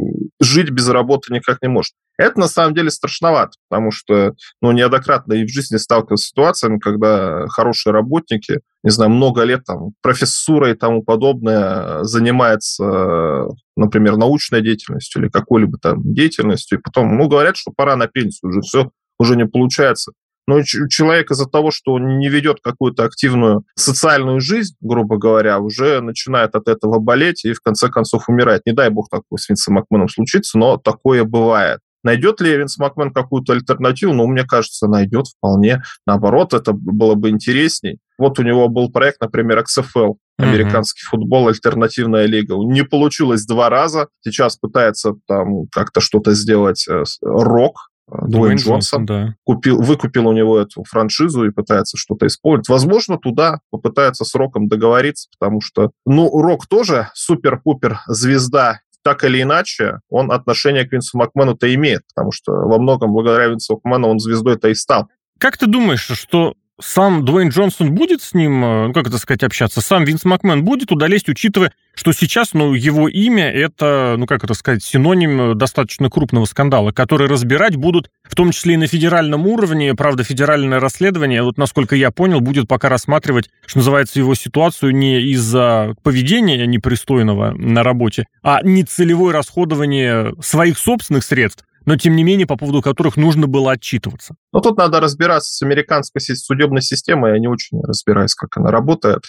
жить 0.45 0.71
без 0.71 0.89
работы 0.89 1.33
никак 1.33 1.63
не 1.63 1.69
может. 1.69 1.93
Это 2.17 2.39
на 2.39 2.47
самом 2.47 2.75
деле 2.75 2.91
страшновато, 2.91 3.53
потому 3.69 3.91
что 3.91 4.35
ну, 4.61 4.71
неоднократно 4.71 5.33
и 5.33 5.45
в 5.45 5.49
жизни 5.49 5.77
сталкивался 5.77 6.27
с 6.27 6.29
ситуациями, 6.29 6.79
когда 6.79 7.49
хорошие 7.49 7.93
работники, 7.93 8.61
не 8.85 8.91
знаю, 8.91 9.11
много 9.11 9.43
лет 9.43 9.65
там 9.65 9.95
профессура 10.01 10.71
и 10.71 10.75
тому 10.75 11.03
подобное 11.03 12.05
занимается, 12.05 13.49
например, 13.77 14.17
научной 14.17 14.63
деятельностью 14.63 15.23
или 15.23 15.29
какой-либо 15.29 15.79
там 15.79 16.03
деятельностью, 16.15 16.79
и 16.79 16.83
потом, 16.83 17.17
ну, 17.17 17.29
говорят, 17.29 17.57
что 17.57 17.73
пора 17.77 17.97
на 17.97 18.07
пенсию, 18.07 18.51
уже 18.51 18.61
все, 18.61 18.91
уже 19.19 19.37
не 19.37 19.47
получается. 19.47 20.13
Но 20.47 20.63
человек 20.63 21.31
из-за 21.31 21.47
того, 21.47 21.71
что 21.71 21.95
он 21.95 22.19
не 22.19 22.29
ведет 22.29 22.59
какую-то 22.63 23.05
активную 23.05 23.65
социальную 23.77 24.41
жизнь, 24.41 24.75
грубо 24.81 25.17
говоря, 25.17 25.59
уже 25.59 26.01
начинает 26.01 26.55
от 26.55 26.69
этого 26.69 26.99
болеть 26.99 27.45
и 27.45 27.53
в 27.53 27.61
конце 27.61 27.89
концов 27.89 28.29
умирает. 28.29 28.63
Не 28.67 28.73
дай 28.73 28.91
бог 28.91 29.09
такое 29.09 29.39
с 29.39 29.49
Винсом 29.49 29.75
Макменом 29.75 30.09
случится, 30.09 30.59
но 30.59 30.77
такое 30.77 31.25
бывает. 31.25 31.81
Найдет 32.05 32.43
ли 32.43 32.57
Винс 32.57 32.77
Макмен 32.77 33.13
какую-то 33.13 33.55
альтернативу? 33.55 34.13
Ну, 34.13 34.27
мне 34.27 34.45
кажется, 34.45 34.87
найдет 34.87 35.27
вполне. 35.27 35.83
Наоборот, 36.07 36.53
это 36.53 36.73
было 36.75 37.15
бы 37.15 37.31
интересней. 37.31 37.99
Вот 38.19 38.39
у 38.39 38.43
него 38.43 38.69
был 38.69 38.93
проект, 38.93 39.23
например, 39.23 39.65
XFL, 39.65 40.17
американский 40.39 41.01
uh-huh. 41.01 41.11
футбол, 41.11 41.49
альтернативная 41.49 42.27
лига. 42.27 42.57
Не 42.57 42.85
получилось 42.85 43.47
два 43.47 43.71
раза. 43.71 44.09
Сейчас 44.23 44.57
пытается 44.57 45.15
там 45.27 45.67
как-то 45.73 46.01
что-то 46.01 46.35
сделать 46.35 46.87
э, 46.89 47.05
рок, 47.23 47.91
Дуэйн 48.09 48.59
Джонсон, 48.59 49.07
да. 49.07 49.35
купил, 49.45 49.81
выкупил 49.81 50.29
у 50.29 50.33
него 50.33 50.59
эту 50.59 50.85
франшизу 50.85 51.45
и 51.45 51.51
пытается 51.51 51.97
что-то 51.97 52.27
использовать. 52.27 52.69
Возможно, 52.69 53.19
туда 53.19 53.61
попытается 53.71 54.25
с 54.25 54.35
Роком 54.35 54.69
договориться, 54.69 55.29
потому 55.39 55.61
что, 55.61 55.91
ну, 56.05 56.29
Рок 56.29 56.67
тоже 56.67 57.09
супер-пупер 57.15 58.01
звезда 58.07 58.81
так 59.03 59.23
или 59.23 59.43
иначе, 59.43 60.01
он 60.09 60.33
отношение 60.33 60.89
к 60.89 60.93
Винсу 60.93 61.19
Макмену-то 61.19 61.73
имеет, 61.75 62.03
потому 62.15 62.33
что 62.33 62.53
во 62.53 62.79
многом 62.79 63.13
благодаря 63.13 63.49
Винсу 63.49 63.75
Макмену 63.75 64.09
он 64.09 64.19
звездой-то 64.19 64.69
и 64.69 64.75
стал. 64.75 65.09
Как 65.39 65.59
ты 65.59 65.67
думаешь, 65.67 66.09
что 66.11 66.55
сам 66.81 67.25
Дуэйн 67.25 67.51
Джонсон 67.51 67.95
будет 67.95 68.21
с 68.21 68.35
ним, 68.35 68.65
э, 68.65 68.87
ну, 68.89 68.93
как 68.93 69.07
это 69.07 69.19
сказать, 69.19 69.43
общаться? 69.45 69.81
Сам 69.81 70.05
Винс 70.05 70.25
Макмен 70.25 70.65
будет 70.65 70.89
туда 70.89 71.07
лезть, 71.07 71.29
учитывая, 71.29 71.73
что 71.95 72.13
сейчас, 72.13 72.53
ну, 72.53 72.75
его 72.75 73.09
имя— 73.09 73.49
это, 73.53 74.17
ну, 74.19 74.27
как 74.27 74.43
это 74.43 74.55
сказать, 74.55 74.83
синоним 74.83 75.53
э, 75.53 75.55
достаточно 75.55 76.11
крупного 76.11 76.47
скандала, 76.47 76.91
который 76.91 77.29
разбирать 77.29 77.77
будут, 77.77 78.11
в 78.25 78.35
том 78.35 78.51
числе 78.51 78.75
и 78.75 78.77
на 78.77 78.89
федеральном 78.89 79.47
уровне. 79.47 79.95
Правда, 79.95 80.25
федеральное 80.25 80.81
расследование, 80.81 81.43
вот 81.43 81.59
насколько 81.59 81.95
я 81.95 82.11
понял, 82.11 82.41
будет 82.41 82.67
пока 82.67 82.89
рассматривать, 82.89 83.51
что 83.67 83.79
называется, 83.79 84.19
его 84.19 84.35
ситуацию 84.35 84.95
не 84.97 85.21
из-за 85.33 85.95
поведения 86.03 86.67
непристойного 86.67 87.53
на 87.53 87.85
работе, 87.85 88.27
а 88.43 88.61
нецелевое 88.63 89.33
расходование 89.33 90.35
своих 90.41 90.79
собственных 90.79 91.23
средств, 91.23 91.65
но 91.85 91.97
тем 91.97 92.17
не 92.17 92.25
менее 92.25 92.47
по 92.47 92.57
поводу 92.57 92.83
которых 92.83 93.17
нужно 93.17 93.47
было 93.47 93.73
отчитываться. 93.73 94.35
Но 94.53 94.61
тут 94.61 94.79
надо 94.79 95.01
разбираться 95.01 95.53
с 95.53 95.63
американской 95.63 96.21
судебной 96.21 96.83
системой, 96.83 97.33
я 97.33 97.39
не 97.39 97.49
очень 97.49 97.81
разбираюсь, 97.83 98.35
как 98.35 98.57
она 98.57 98.71
работает. 98.71 99.23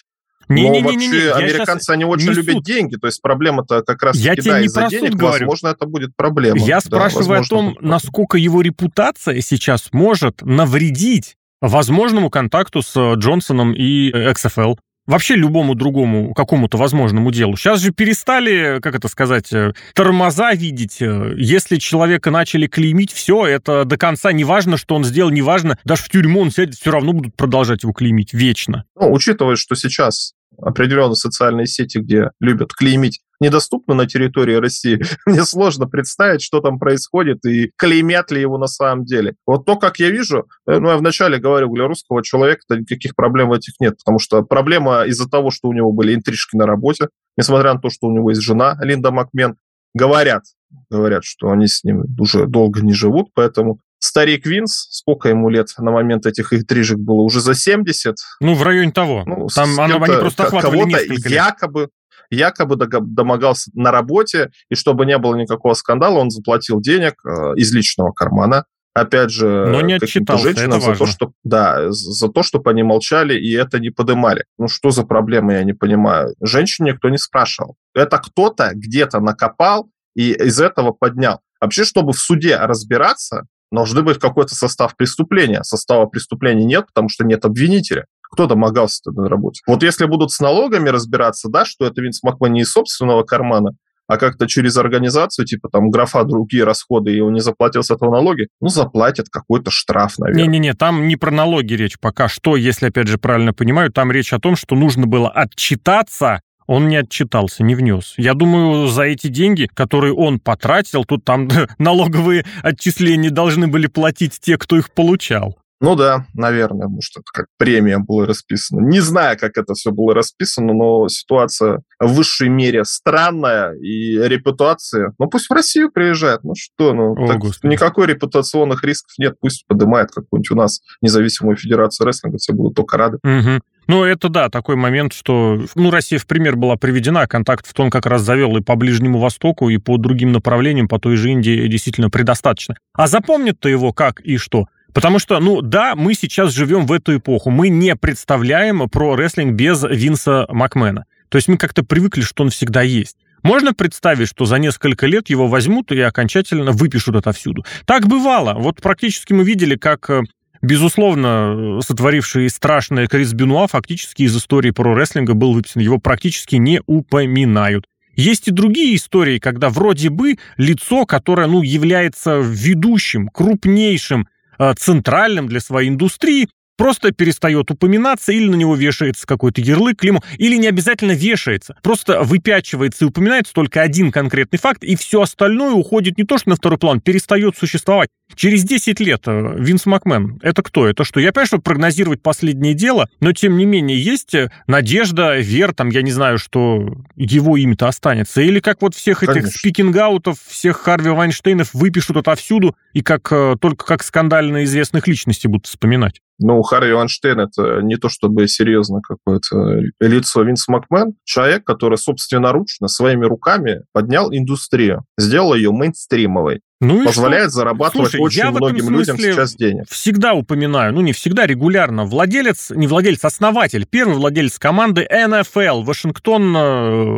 Не, 0.48 0.68
Но 0.68 0.76
не, 0.76 0.84
вообще 0.84 0.98
не, 0.98 1.08
не, 1.08 1.14
не. 1.14 1.32
американцы, 1.32 1.90
они 1.90 2.06
очень 2.06 2.30
любят 2.30 2.56
суд. 2.56 2.64
деньги, 2.64 2.98
то 2.98 3.08
есть 3.08 3.22
проблема-то 3.22 3.82
как 3.82 4.04
раз 4.04 4.16
я 4.16 4.36
тебе 4.36 4.60
не 4.60 4.66
из-за 4.66 4.88
денег, 4.88 5.16
говорю. 5.16 5.48
возможно, 5.48 5.70
это 5.70 5.88
будет 5.88 6.12
проблема. 6.16 6.60
Я 6.60 6.76
да, 6.76 6.82
спрашиваю 6.82 7.42
о 7.42 7.44
том, 7.44 7.78
насколько 7.82 8.38
его 8.38 8.62
репутация 8.62 9.42
сейчас 9.42 9.90
может 9.92 10.44
навредить 10.44 11.36
возможному 11.62 12.30
контакту 12.30 12.84
с 12.84 13.16
Джонсоном 13.16 13.74
и 13.74 14.12
XFL. 14.12 14.78
Вообще 15.06 15.36
любому 15.36 15.76
другому 15.76 16.34
какому-то 16.34 16.78
возможному 16.78 17.32
делу. 17.32 17.56
Сейчас 17.58 17.82
же 17.82 17.92
перестали, 17.92 18.80
как 18.82 18.96
это 18.96 19.08
сказать, 19.08 19.52
э, 19.54 19.74
тормоза 19.94 20.54
видеть. 20.54 21.02
Э, 21.02 21.34
если 21.38 21.78
человека 21.78 22.32
начали 22.32 22.68
клеймить, 22.68 23.12
все, 23.12 23.46
это 23.46 23.86
до 23.86 23.98
конца, 23.98 24.32
неважно, 24.32 24.78
что 24.78 24.96
он 24.96 25.04
сделал, 25.04 25.30
неважно, 25.30 25.78
даже 25.84 26.04
в 26.04 26.10
тюрьму 26.10 26.42
он 26.42 26.52
сядет, 26.52 26.76
все 26.76 26.92
равно 26.92 27.14
будут 27.14 27.36
продолжать 27.36 27.84
его 27.84 27.94
клеймить 27.94 28.34
вечно. 28.34 28.86
Ну, 28.96 29.12
учитывая, 29.12 29.56
что 29.56 29.76
сейчас 29.76 30.34
определенные 30.62 31.16
социальные 31.16 31.68
сети, 31.68 31.98
где 32.00 32.32
любят 32.40 32.74
клеймить, 32.74 33.22
недоступны 33.40 33.96
на 33.96 34.06
территории 34.06 34.56
России. 34.56 35.02
Мне 35.26 35.44
сложно 35.44 35.88
представить, 35.88 36.42
что 36.42 36.62
там 36.62 36.80
происходит 36.80 37.46
и 37.46 37.72
клеймят 37.78 38.32
ли 38.32 38.42
его 38.42 38.58
на 38.58 38.68
самом 38.68 39.06
деле. 39.06 39.36
Вот 39.46 39.66
то, 39.66 39.76
как 39.76 40.00
я 40.00 40.10
вижу, 40.10 40.48
э, 40.68 40.80
ну, 40.80 40.90
я 40.90 40.98
вначале 40.98 41.38
говорил, 41.38 41.74
для 41.74 41.88
русского 41.88 42.24
человека 42.24 42.62
никаких 42.70 43.16
проблем 43.16 43.54
этих 43.54 43.74
нет, 43.80 43.98
потому 43.98 44.20
что 44.20 44.42
проблема 44.44 45.04
из-за 45.04 45.30
того, 45.30 45.52
что 45.52 45.68
у 45.68 45.74
него 45.74 45.92
были 45.92 46.16
интрижки 46.16 46.56
на 46.56 46.66
работе, 46.66 47.10
несмотря 47.38 47.74
на 47.74 47.80
то, 47.80 47.90
что 47.90 48.08
у 48.08 48.12
него 48.12 48.30
есть 48.30 48.42
жена 48.42 48.78
Линда 48.82 49.12
Макмен, 49.12 49.56
говорят, 49.94 50.44
говорят, 50.90 51.24
что 51.24 51.50
они 51.50 51.68
с 51.68 51.84
ним 51.84 52.04
уже 52.20 52.48
долго 52.48 52.82
не 52.82 52.94
живут, 52.94 53.30
поэтому 53.34 53.80
старик 54.06 54.46
Винс, 54.46 54.88
сколько 54.92 55.30
ему 55.30 55.50
лет 55.50 55.68
на 55.78 55.92
момент 55.92 56.26
этих 56.26 56.54
интрижек 56.54 56.98
было? 56.98 57.22
Уже 57.22 57.42
за 57.42 57.56
70? 57.56 58.16
Ну, 58.40 58.54
в 58.54 58.64
районе 58.64 58.92
того. 58.92 59.24
Ну, 59.26 59.48
Там 59.54 59.80
они 59.80 59.94
просто 59.98 60.44
охватывали 60.44 60.84
несколько 60.86 61.30
лет. 61.30 61.38
якобы 61.38 61.90
якобы 62.30 62.76
домогался 62.76 63.70
на 63.74 63.92
работе, 63.92 64.50
и 64.70 64.76
чтобы 64.76 65.06
не 65.06 65.18
было 65.18 65.36
никакого 65.36 65.74
скандала, 65.74 66.20
он 66.20 66.32
заплатил 66.32 66.82
денег 66.82 67.14
э, 67.24 67.54
из 67.56 67.72
личного 67.74 68.12
кармана, 68.12 68.66
опять 68.96 69.30
же, 69.30 69.68
Но 69.68 69.82
не 69.82 70.00
каким-то 70.00 70.38
женщинам 70.38 70.82
за 70.82 70.96
то, 70.96 71.06
что, 71.06 71.34
да, 71.44 71.92
за 71.92 72.30
то, 72.30 72.44
чтобы 72.44 72.72
они 72.72 72.84
молчали 72.84 73.38
и 73.38 73.54
это 73.54 73.80
не 73.80 73.90
подымали. 73.90 74.46
Ну, 74.58 74.68
что 74.68 74.92
за 74.92 75.04
проблема, 75.04 75.54
я 75.54 75.64
не 75.64 75.74
понимаю. 75.74 76.34
Женщин 76.42 76.86
никто 76.86 77.10
не 77.10 77.18
спрашивал. 77.18 77.76
Это 77.94 78.18
кто-то 78.18 78.72
где-то 78.74 79.20
накопал 79.20 79.90
и 80.16 80.32
из 80.32 80.60
этого 80.60 80.92
поднял. 80.92 81.42
Вообще, 81.60 81.84
чтобы 81.84 82.14
в 82.14 82.20
суде 82.20 82.58
разбираться, 82.58 83.46
должны 83.72 84.02
быть 84.02 84.20
какой-то 84.20 84.56
состав 84.56 84.96
преступления. 84.96 85.64
Состава 85.64 86.06
преступления 86.06 86.66
нет, 86.66 86.86
потому 86.88 87.10
что 87.10 87.24
нет 87.24 87.46
обвинителя. 87.46 88.06
Кто 88.32 88.48
домогался 88.48 89.12
на 89.12 89.30
работе? 89.30 89.62
Вот 89.68 89.84
если 89.84 90.06
будут 90.06 90.32
с 90.32 90.40
налогами 90.40 90.90
разбираться, 90.90 91.50
да, 91.50 91.66
что 91.66 91.86
это 91.86 92.02
Винс 92.02 92.22
Макмен 92.24 92.54
не 92.54 92.62
из 92.62 92.72
собственного 92.72 93.24
кармана, 93.24 93.72
а 94.08 94.18
как-то 94.18 94.48
через 94.48 94.78
организацию, 94.78 95.46
типа 95.46 95.70
там 95.70 95.90
графа 95.90 96.24
другие 96.24 96.64
расходы, 96.64 97.16
и 97.16 97.20
он 97.20 97.34
не 97.34 97.40
заплатил 97.40 97.84
с 97.84 97.92
этого 97.92 98.12
налоги, 98.12 98.48
ну, 98.62 98.68
заплатят 98.70 99.28
какой-то 99.32 99.72
штраф, 99.72 100.20
наверное. 100.20 100.44
Не-не-не, 100.44 100.74
там 100.74 101.08
не 101.08 101.16
про 101.16 101.32
налоги 101.32 101.74
речь 101.74 101.98
пока 102.00 102.28
что, 102.28 102.56
если, 102.56 102.88
опять 102.88 103.08
же, 103.08 103.18
правильно 103.18 103.54
понимаю, 103.54 103.92
там 103.92 104.12
речь 104.12 104.34
о 104.34 104.40
том, 104.40 104.56
что 104.56 104.76
нужно 104.76 105.08
было 105.08 105.30
отчитаться 105.30 106.42
он 106.68 106.88
не 106.88 106.98
отчитался, 106.98 107.64
не 107.64 107.76
внес. 107.76 108.14
Я 108.18 108.34
думаю, 108.34 108.88
за 108.88 109.04
эти 109.04 109.28
деньги, 109.28 109.70
которые 109.74 110.14
он 110.14 110.40
потратил, 110.40 111.06
тут 111.06 111.24
там 111.24 111.48
налоговые 111.78 112.46
отчисления 112.64 113.30
должны 113.30 113.68
были 113.68 113.88
платить 113.88 114.40
те, 114.40 114.58
кто 114.58 114.78
их 114.78 114.92
получал. 114.92 115.58
Ну 115.82 115.96
да, 115.96 116.26
наверное, 116.34 116.88
может, 116.88 117.18
это 117.18 117.26
как 117.34 117.48
премия 117.58 118.00
была 118.00 118.26
расписана. 118.26 118.80
Не 118.80 119.02
знаю, 119.02 119.38
как 119.38 119.58
это 119.58 119.74
все 119.74 119.92
было 119.92 120.14
расписано, 120.14 120.74
но 120.74 121.10
ситуация 121.10 121.82
в 122.00 122.14
высшей 122.14 122.48
мере 122.48 122.86
странная, 122.86 123.74
и 123.74 124.18
репутация... 124.18 125.14
Ну, 125.20 125.28
пусть 125.28 125.50
в 125.50 125.54
Россию 125.54 125.92
приезжает, 125.92 126.44
ну 126.44 126.54
что, 126.56 126.94
ну, 126.94 127.14
О, 127.14 127.28
так, 127.28 127.42
никакой 127.64 128.08
репутационных 128.08 128.84
рисков 128.84 129.12
нет, 129.18 129.36
пусть 129.40 129.68
поднимает 129.68 130.12
какую-нибудь 130.12 130.52
у 130.52 130.56
нас 130.56 130.80
независимую 131.02 131.58
федерацию 131.58 132.08
рестлинга, 132.08 132.38
все 132.38 132.54
будут 132.54 132.76
только 132.76 132.98
рады. 132.98 133.18
Угу. 133.24 133.60
Ну, 133.88 134.04
это 134.04 134.30
да, 134.30 134.50
такой 134.50 134.76
момент, 134.76 135.14
что, 135.14 135.64
ну, 135.76 135.92
Россия 135.92 136.18
в 136.18 136.26
пример 136.26 136.56
была 136.56 136.76
приведена, 136.76 137.28
контакт 137.28 137.68
в 137.68 137.80
он 137.80 137.90
как 137.90 138.06
раз 138.06 138.22
завел 138.24 138.58
и 138.58 138.62
по 138.62 138.76
Ближнему 138.76 139.20
Востоку, 139.20 139.70
и 139.70 139.78
по 139.78 139.98
другим 139.98 140.32
направлениям, 140.32 140.88
по 140.88 141.00
той 141.00 141.16
же 141.18 141.30
Индии 141.30 141.68
действительно 141.68 142.10
предостаточно. 142.10 142.76
А 142.94 143.08
запомнит-то 143.08 143.70
его 143.70 143.94
как 143.94 144.22
и 144.22 144.38
что? 144.38 144.66
Потому 144.94 145.20
что, 145.20 145.40
ну 145.40 145.62
да, 145.62 145.94
мы 145.96 146.14
сейчас 146.14 146.54
живем 146.54 146.86
в 146.86 146.94
эту 146.94 147.18
эпоху. 147.18 147.50
Мы 147.50 147.68
не 147.68 147.96
представляем 147.98 148.90
про 148.90 149.16
рестлинг 149.16 149.54
без 149.54 149.84
Винса 149.84 150.46
Макмена. 150.50 151.06
То 151.30 151.38
есть 151.38 151.50
мы 151.50 151.58
как-то 151.58 151.84
привыкли, 151.84 152.22
что 152.22 152.44
он 152.44 152.50
всегда 152.50 152.82
есть. 152.82 153.18
Можно 153.44 153.74
представить, 153.74 154.30
что 154.30 154.46
за 154.46 154.58
несколько 154.58 155.06
лет 155.06 155.30
его 155.30 155.48
возьмут 155.48 155.92
и 155.92 156.00
окончательно 156.00 156.72
выпишут 156.72 157.16
отовсюду. 157.16 157.66
Так 157.86 158.08
бывало. 158.08 158.54
Вот 158.54 158.82
практически 158.82 159.34
мы 159.34 159.44
видели, 159.44 159.76
как 159.76 160.10
э, 160.10 160.24
безусловно, 160.62 161.80
сотворивший 161.82 162.50
страшное 162.50 163.08
Крис 163.08 163.34
Бенуа 163.34 163.68
фактически 163.68 164.24
из 164.24 164.36
истории 164.36 164.72
про 164.72 164.96
рестлинга 164.96 165.34
был 165.34 165.54
выписан. 165.54 165.82
Его 165.82 165.98
практически 165.98 166.56
не 166.56 166.82
упоминают. 166.86 167.86
Есть 168.16 168.48
и 168.48 168.52
другие 168.52 168.96
истории, 168.96 169.40
когда 169.40 169.70
вроде 169.70 170.10
бы 170.10 170.38
лицо, 170.58 171.06
которое 171.06 171.48
ну, 171.48 171.62
является 171.62 172.40
ведущим, 172.40 173.28
крупнейшим 173.28 174.28
Э, 174.58 174.74
центральным 174.78 175.48
для 175.48 175.60
своей 175.60 175.90
индустрии, 175.90 176.48
просто 176.78 177.12
перестает 177.12 177.72
упоминаться, 177.72 178.32
или 178.32 178.48
на 178.48 178.56
него 178.56 178.76
вешается 178.76 179.26
какой-то 179.28 179.62
ярлык, 179.62 180.00
клеймо, 180.00 180.22
или 180.38 180.56
не 180.58 180.68
обязательно 180.68 181.12
вешается, 181.12 181.76
просто 181.82 182.22
выпячивается 182.22 183.06
и 183.06 183.08
упоминается 183.08 183.54
только 183.54 183.82
один 183.82 184.12
конкретный 184.12 184.60
факт, 184.60 184.84
и 184.84 184.96
все 184.96 185.22
остальное 185.22 185.74
уходит 185.74 186.18
не 186.18 186.24
то 186.24 186.38
что 186.38 186.50
на 186.50 186.56
второй 186.56 186.78
план, 186.78 187.02
перестает 187.02 187.58
существовать. 187.58 188.10
Через 188.36 188.64
10 188.64 189.00
лет 189.00 189.22
э, 189.28 189.56
Винс 189.58 189.86
Макмен, 189.86 190.40
это 190.42 190.64
кто? 190.64 190.88
Это 190.88 191.04
что? 191.04 191.20
Я 191.20 191.32
понимаю, 191.32 191.48
что 191.48 191.60
прогнозировать 191.60 192.22
последнее 192.22 192.74
дело, 192.74 193.08
но 193.20 193.34
тем 193.34 193.56
не 193.58 193.66
менее 193.66 194.02
есть 194.02 194.34
э, 194.34 194.52
надежда, 194.68 195.38
вер, 195.38 195.74
там, 195.74 195.90
я 195.90 196.02
не 196.02 196.12
знаю, 196.12 196.40
что 196.40 196.98
его 197.16 197.56
имя-то 197.56 197.88
останется. 197.88 198.42
Или 198.42 198.60
как 198.60 198.82
вот 198.82 198.96
всех 198.96 199.24
этих 199.24 199.34
Конечно. 199.34 199.52
спикингаутов, 199.52 200.38
всех 200.42 200.78
Харви 200.78 201.12
Вайнштейнов 201.12 201.74
выпишут 201.74 202.18
отовсюду 202.18 202.76
и 202.94 203.02
как 203.02 203.32
э, 203.32 203.56
только 203.62 203.86
как 203.86 204.04
скандально 204.04 204.64
известных 204.64 205.08
личностей 205.08 205.48
будут 205.48 205.68
вспоминать. 205.68 206.22
Ну, 206.40 206.62
Харви 206.66 206.94
Вайнштейн 206.94 207.40
это 207.40 207.82
не 207.82 207.96
то 207.96 208.10
чтобы 208.10 208.48
серьезно 208.48 209.02
какое-то 209.02 209.82
лицо 210.00 210.44
Винс 210.44 210.68
Макмен. 210.68 211.14
Человек, 211.24 211.64
который 211.64 211.98
собственноручно 211.98 212.88
своими 212.88 213.26
руками 213.26 213.82
поднял 213.94 214.32
индустрию, 214.32 215.06
сделал 215.18 215.54
ее 215.54 215.72
мейнстримовой. 215.72 216.62
Ну 216.82 217.06
позволяет 217.06 217.52
что? 217.52 217.60
зарабатывать 217.60 218.12
Слушай, 218.12 218.22
очень 218.22 218.50
многим 218.52 218.90
людям 218.90 219.18
сейчас 219.18 219.56
денег. 219.56 219.86
Всегда 219.90 220.34
упоминаю, 220.34 220.94
ну 220.94 221.02
не 221.02 221.14
всегда, 221.14 221.48
регулярно. 221.48 222.04
Владелец, 222.04 222.70
не 222.72 222.88
владелец, 222.88 223.24
основатель, 223.24 223.88
первый 223.90 224.16
владелец 224.16 224.60
команды 224.60 225.08
NFL 225.10 225.84
Вашингтон 225.84 226.54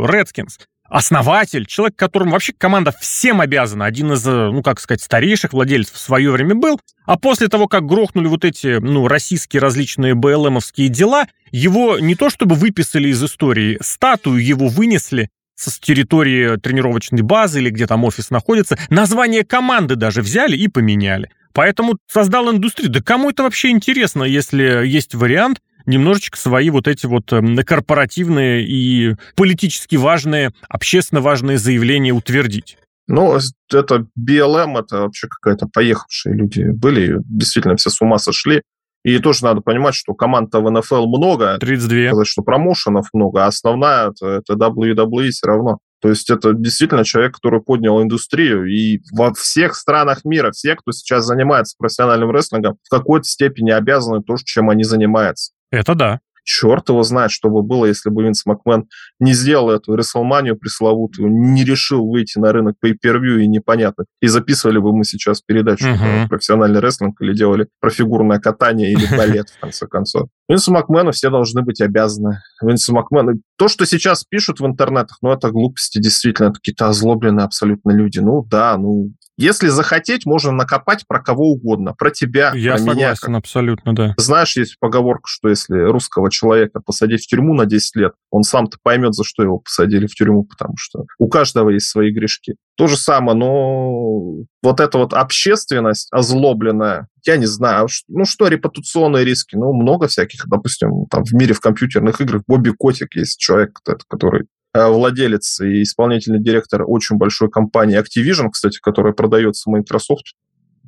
Редскинс 0.05 0.59
основатель, 0.89 1.65
человек, 1.65 1.95
которому 1.95 2.31
вообще 2.31 2.53
команда 2.57 2.93
всем 2.99 3.41
обязана, 3.41 3.85
один 3.85 4.13
из, 4.13 4.25
э, 4.25 4.49
ну, 4.51 4.61
как 4.63 4.79
сказать, 4.79 5.01
старейших 5.01 5.53
владельцев 5.53 5.95
в 5.95 5.99
свое 5.99 6.31
время 6.31 6.55
был, 6.55 6.79
а 7.05 7.17
после 7.17 7.47
того, 7.47 7.67
как 7.67 7.85
грохнули 7.85 8.27
вот 8.27 8.45
эти, 8.45 8.79
ну, 8.79 9.07
российские 9.07 9.61
различные 9.61 10.15
БЛМовские 10.15 10.89
дела, 10.89 11.27
его 11.51 11.99
не 11.99 12.15
то 12.15 12.29
чтобы 12.29 12.55
выписали 12.55 13.09
из 13.09 13.23
истории, 13.23 13.77
статую 13.81 14.45
его 14.45 14.67
вынесли 14.67 15.29
с 15.55 15.79
территории 15.79 16.57
тренировочной 16.57 17.21
базы 17.21 17.59
или 17.59 17.69
где 17.69 17.87
там 17.87 18.03
офис 18.03 18.29
находится, 18.29 18.77
название 18.89 19.43
команды 19.43 19.95
даже 19.95 20.21
взяли 20.21 20.55
и 20.55 20.67
поменяли. 20.67 21.31
Поэтому 21.53 21.97
создал 22.05 22.51
индустрию. 22.51 22.91
Да 22.91 23.01
кому 23.01 23.31
это 23.31 23.41
вообще 23.43 23.69
интересно, 23.69 24.23
если 24.23 24.85
есть 24.85 25.15
вариант 25.15 25.59
немножечко 25.87 26.37
свои 26.37 26.69
вот 26.69 26.87
эти 26.87 27.05
вот 27.07 27.33
эм, 27.33 27.57
корпоративные 27.57 28.63
и 28.63 29.15
политически 29.35 29.95
важные, 29.95 30.51
общественно 30.69 31.21
важные 31.21 31.57
заявления 31.57 32.11
утвердить. 32.11 32.77
Ну, 33.07 33.37
это 33.71 34.05
BLM, 34.19 34.79
это 34.79 35.01
вообще 35.01 35.27
какая-то 35.27 35.67
поехавшие 35.67 36.35
люди 36.35 36.63
были, 36.63 37.17
действительно 37.25 37.77
все 37.77 37.89
с 37.89 38.01
ума 38.01 38.17
сошли. 38.19 38.61
И 39.03 39.19
тоже 39.19 39.45
надо 39.45 39.61
понимать, 39.61 39.95
что 39.95 40.13
команд 40.13 40.53
в 40.53 40.69
НФЛ 40.69 41.07
много. 41.07 41.57
32. 41.59 42.07
Сказать, 42.09 42.27
что 42.27 42.41
промоушенов 42.41 43.07
много, 43.13 43.45
а 43.45 43.47
основная 43.47 44.09
это, 44.09 44.27
это 44.27 44.53
WWE 44.53 45.29
все 45.29 45.47
равно. 45.47 45.77
То 46.01 46.09
есть 46.09 46.29
это 46.29 46.53
действительно 46.53 47.05
человек, 47.05 47.35
который 47.35 47.61
поднял 47.61 48.01
индустрию, 48.03 48.65
и 48.65 48.99
во 49.11 49.33
всех 49.33 49.75
странах 49.75 50.25
мира, 50.25 50.51
все, 50.51 50.75
кто 50.75 50.91
сейчас 50.91 51.25
занимается 51.25 51.75
профессиональным 51.77 52.31
рестлингом, 52.31 52.77
в 52.83 52.89
какой-то 52.89 53.25
степени 53.25 53.71
обязаны 53.71 54.21
то, 54.21 54.35
чем 54.43 54.69
они 54.69 54.83
занимаются. 54.83 55.53
Это 55.71 55.95
да. 55.95 56.19
Черт 56.43 56.87
его 56.87 57.03
знает, 57.03 57.31
что 57.31 57.49
бы 57.49 57.61
было, 57.61 57.85
если 57.85 58.09
бы 58.09 58.23
Винс 58.23 58.45
Макмен 58.45 58.87
не 59.19 59.33
сделал 59.33 59.69
эту 59.69 59.95
Рестлманию 59.95 60.55
пресловутую, 60.55 61.29
не 61.29 61.65
решил 61.65 62.07
выйти 62.07 62.39
на 62.39 62.53
рынок 62.53 62.75
по 62.79 62.87
per 62.87 63.17
и 63.41 63.47
непонятно. 63.47 64.05
И 64.21 64.27
записывали 64.27 64.77
бы 64.77 64.95
мы 64.95 65.03
сейчас 65.03 65.41
передачу 65.41 65.85
uh-huh. 65.85 66.21
про 66.21 66.29
профессиональный 66.29 66.79
рестлинг 66.79 67.21
или 67.21 67.33
делали 67.33 67.67
про 67.81 67.89
фигурное 67.89 68.39
катание 68.39 68.93
или 68.93 69.05
балет, 69.17 69.49
в 69.49 69.59
конце 69.59 69.87
концов. 69.87 70.29
Винсу 70.49 70.71
Макмену 70.71 71.11
все 71.11 71.29
должны 71.29 71.61
быть 71.61 71.81
обязаны. 71.81 72.41
Винсу 72.61 72.93
Макмену... 72.93 73.41
То, 73.57 73.67
что 73.67 73.85
сейчас 73.85 74.23
пишут 74.23 74.59
в 74.59 74.65
интернетах, 74.65 75.17
ну, 75.21 75.31
это 75.31 75.51
глупости, 75.51 75.99
действительно, 75.99 76.47
это 76.47 76.55
какие-то 76.55 76.87
озлобленные 76.87 77.43
абсолютно 77.43 77.91
люди. 77.91 78.19
Ну, 78.19 78.43
да, 78.43 78.77
ну, 78.77 79.11
если 79.37 79.67
захотеть, 79.67 80.25
можно 80.25 80.51
накопать 80.51 81.05
про 81.07 81.21
кого 81.21 81.51
угодно. 81.51 81.93
Про 81.93 82.09
тебя, 82.09 82.53
Я 82.55 82.71
про 82.71 82.79
согласен, 82.79 83.27
меня. 83.27 83.37
абсолютно, 83.37 83.93
да. 83.93 84.13
Знаешь, 84.17 84.57
есть 84.57 84.77
поговорка, 84.79 85.23
что 85.27 85.49
если 85.49 85.77
русского 85.77 86.31
человека 86.31 86.79
посадить 86.79 87.23
в 87.23 87.27
тюрьму 87.27 87.53
на 87.53 87.65
10 87.65 87.95
лет, 87.97 88.13
он 88.31 88.41
сам-то 88.41 88.77
поймет, 88.81 89.13
за 89.13 89.23
что 89.23 89.43
его 89.43 89.59
посадили 89.59 90.07
в 90.07 90.15
тюрьму, 90.15 90.43
потому 90.43 90.73
что 90.77 91.05
у 91.19 91.27
каждого 91.29 91.69
есть 91.69 91.87
свои 91.87 92.11
грешки. 92.11 92.55
То 92.77 92.87
же 92.87 92.95
самое, 92.95 93.37
но 93.37 94.45
вот 94.61 94.79
эта 94.79 94.99
вот 94.99 95.13
общественность 95.13 96.07
озлобленная, 96.11 97.07
я 97.25 97.37
не 97.37 97.47
знаю, 97.47 97.87
ну 98.07 98.23
что, 98.25 98.47
репутационные 98.47 99.25
риски, 99.25 99.55
ну 99.55 99.73
много 99.73 100.07
всяких, 100.07 100.47
допустим, 100.47 101.07
там 101.09 101.25
в 101.25 101.33
мире 101.33 101.53
в 101.53 101.59
компьютерных 101.59 102.21
играх 102.21 102.43
Бобби 102.47 102.69
Котик 102.69 103.15
есть 103.15 103.39
человек, 103.39 103.79
который 104.07 104.45
Э, 104.77 104.89
владелец 104.89 105.59
и 105.61 105.81
исполнительный 105.81 106.39
директор 106.39 106.83
очень 106.85 107.17
большой 107.17 107.49
компании 107.49 107.99
Activision, 107.99 108.49
кстати, 108.51 108.79
которая 108.79 109.13
продается 109.13 109.69
Microsoft, 109.69 110.33